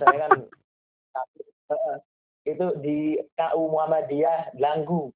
[0.01, 0.31] Saya kan
[1.71, 1.97] eh,
[2.51, 2.99] itu di
[3.39, 5.15] KU Muhammadiyah Langgu.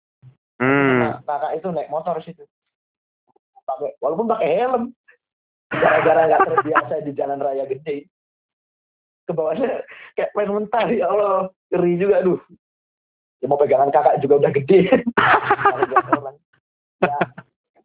[0.59, 1.03] Hmm.
[1.03, 2.47] Nah, kakak itu naik motor situ.
[3.67, 4.85] Pakai walaupun pakai helm.
[5.69, 8.09] Gara-gara nggak terbiasa di jalan raya gede.
[9.29, 9.85] Ke bawahnya
[10.17, 11.53] kayak main mentah ya Allah.
[11.69, 12.41] Ngeri juga aduh.
[13.39, 14.81] Ya mau pegangan kakak juga udah gede.
[16.99, 17.15] Ya,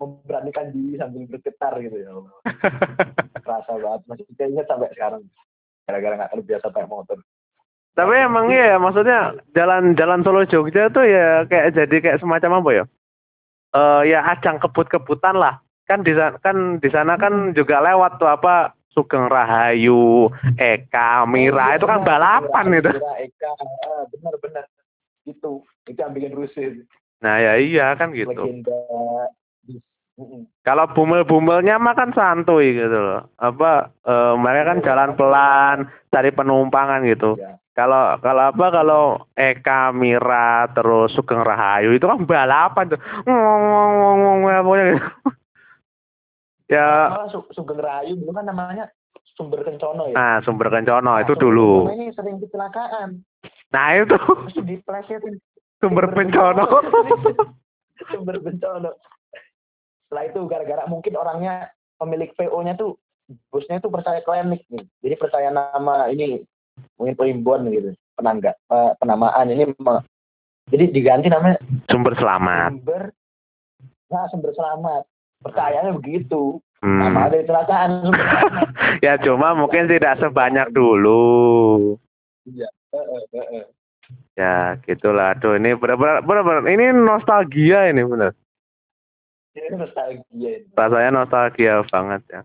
[0.01, 2.33] memberanikan diri sambil bergetar gitu ya Allah.
[3.45, 5.21] Rasa banget masih keinget sampai sekarang.
[5.85, 7.21] Gara-gara nggak terbiasa pakai motor.
[7.93, 12.65] Tapi emang iya ya, maksudnya jalan jalan Solo Jogja tuh ya kayak jadi kayak semacam
[12.65, 12.83] apa ya?
[13.77, 15.61] Eh ya ajang kebut-kebutan lah.
[15.85, 21.75] Kan di sana kan di sana kan juga lewat tuh apa Sugeng Rahayu, Eka, Mira
[21.75, 22.93] itu kan balapan itu.
[22.93, 24.65] Mira, Eka, ah, benar-benar
[25.25, 26.85] itu itu yang bikin rusuh.
[27.23, 28.31] Nah ya iya kan gitu.
[28.31, 28.77] Legenda.
[30.61, 33.33] Kalau bumel-bumelnya mah kan santuy gitu loh.
[33.41, 35.77] Apa eh, mereka kan jalan pelan,
[36.13, 37.33] cari penumpangan gitu.
[37.41, 37.57] Ya.
[37.73, 43.01] Kalau kalau apa kalau Eka Mira terus Sugeng Rahayu itu kan balapan tuh.
[43.25, 45.01] Ngomong-ngomong gitu.
[46.73, 48.89] Ya, Malah Su- Sugeng Rahayu dulu kan namanya
[49.33, 50.13] Sumber Kencono ya.
[50.13, 51.69] nah sumber kencono Nah, itu Sumber dulu.
[51.85, 53.09] Kencono ini sering kecelakaan.
[53.69, 55.35] Nah itu Terus diplesetin
[55.77, 56.65] sumber pencono.
[58.09, 58.91] Sumber Kencono.
[60.05, 62.97] Setelah itu gara-gara mungkin orangnya pemilik PO-nya tuh
[63.49, 64.85] bosnya tuh percaya klinik nih.
[65.01, 66.41] Jadi percaya nama ini
[66.97, 67.89] mungkin primbon gitu.
[68.13, 69.73] Penangga, eh, penamaan ini
[70.63, 71.57] jadi diganti namanya
[71.89, 72.69] Sumber selamat.
[72.71, 73.03] sumber
[74.07, 75.03] nah sumber selamat
[75.43, 77.15] percayanya begitu Hmm.
[77.15, 78.11] ada kecelakaan
[79.07, 81.95] Ya cuma mungkin tidak sebanyak dulu.
[82.43, 83.65] Eh, eh, eh, eh.
[84.35, 85.31] Ya gitulah.
[85.31, 88.35] Aduh ini benar-benar benar-benar ini nostalgia ini benar.
[89.55, 90.67] ini nostalgia ini.
[90.75, 92.41] rasanya nostalgia banget ya.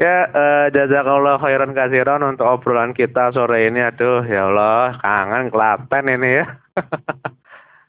[0.00, 3.86] Ya, eh, jazakallah khairan kasiran untuk obrolan kita sore ini.
[3.86, 6.46] Aduh, ya Allah, kangen Klaten ini ya.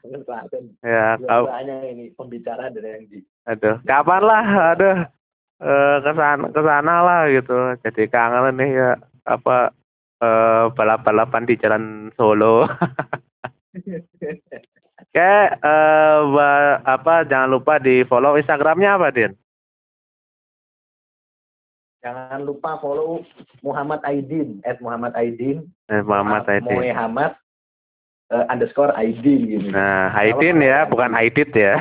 [0.04, 0.76] Klaten.
[0.84, 4.44] Ya, kau, Biasanya ini pembicara dari yang di aduh, kapan lah,
[4.76, 4.96] aduh,
[5.64, 7.56] eh, ke sana, ke sana lah gitu.
[7.80, 8.90] Jadi kangen nih ya,
[9.24, 9.72] apa,
[10.20, 11.84] eh, balap-balapan di jalan
[12.20, 12.68] Solo.
[13.74, 19.32] Oke, eh, apa, jangan lupa di follow Instagramnya apa, Din?
[22.04, 23.24] Jangan lupa follow
[23.64, 26.92] Muhammad Aidin, at Muhammad Aidin, Eh, Muhammad Aidin.
[26.92, 27.32] Muhammad
[28.30, 29.68] uh, underscore Aidin gitu.
[29.72, 31.80] Nah, Aidin ya, bukan Aidit ya.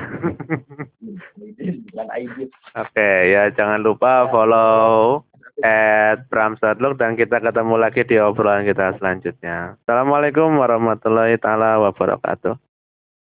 [1.39, 2.49] Aidin, bukan Aidin.
[2.75, 5.23] Oke, ya jangan lupa follow
[5.61, 9.77] at Bram Sadlok dan kita ketemu lagi di obrolan kita selanjutnya.
[9.85, 12.57] Assalamualaikum warahmatullahi taala wabarakatuh.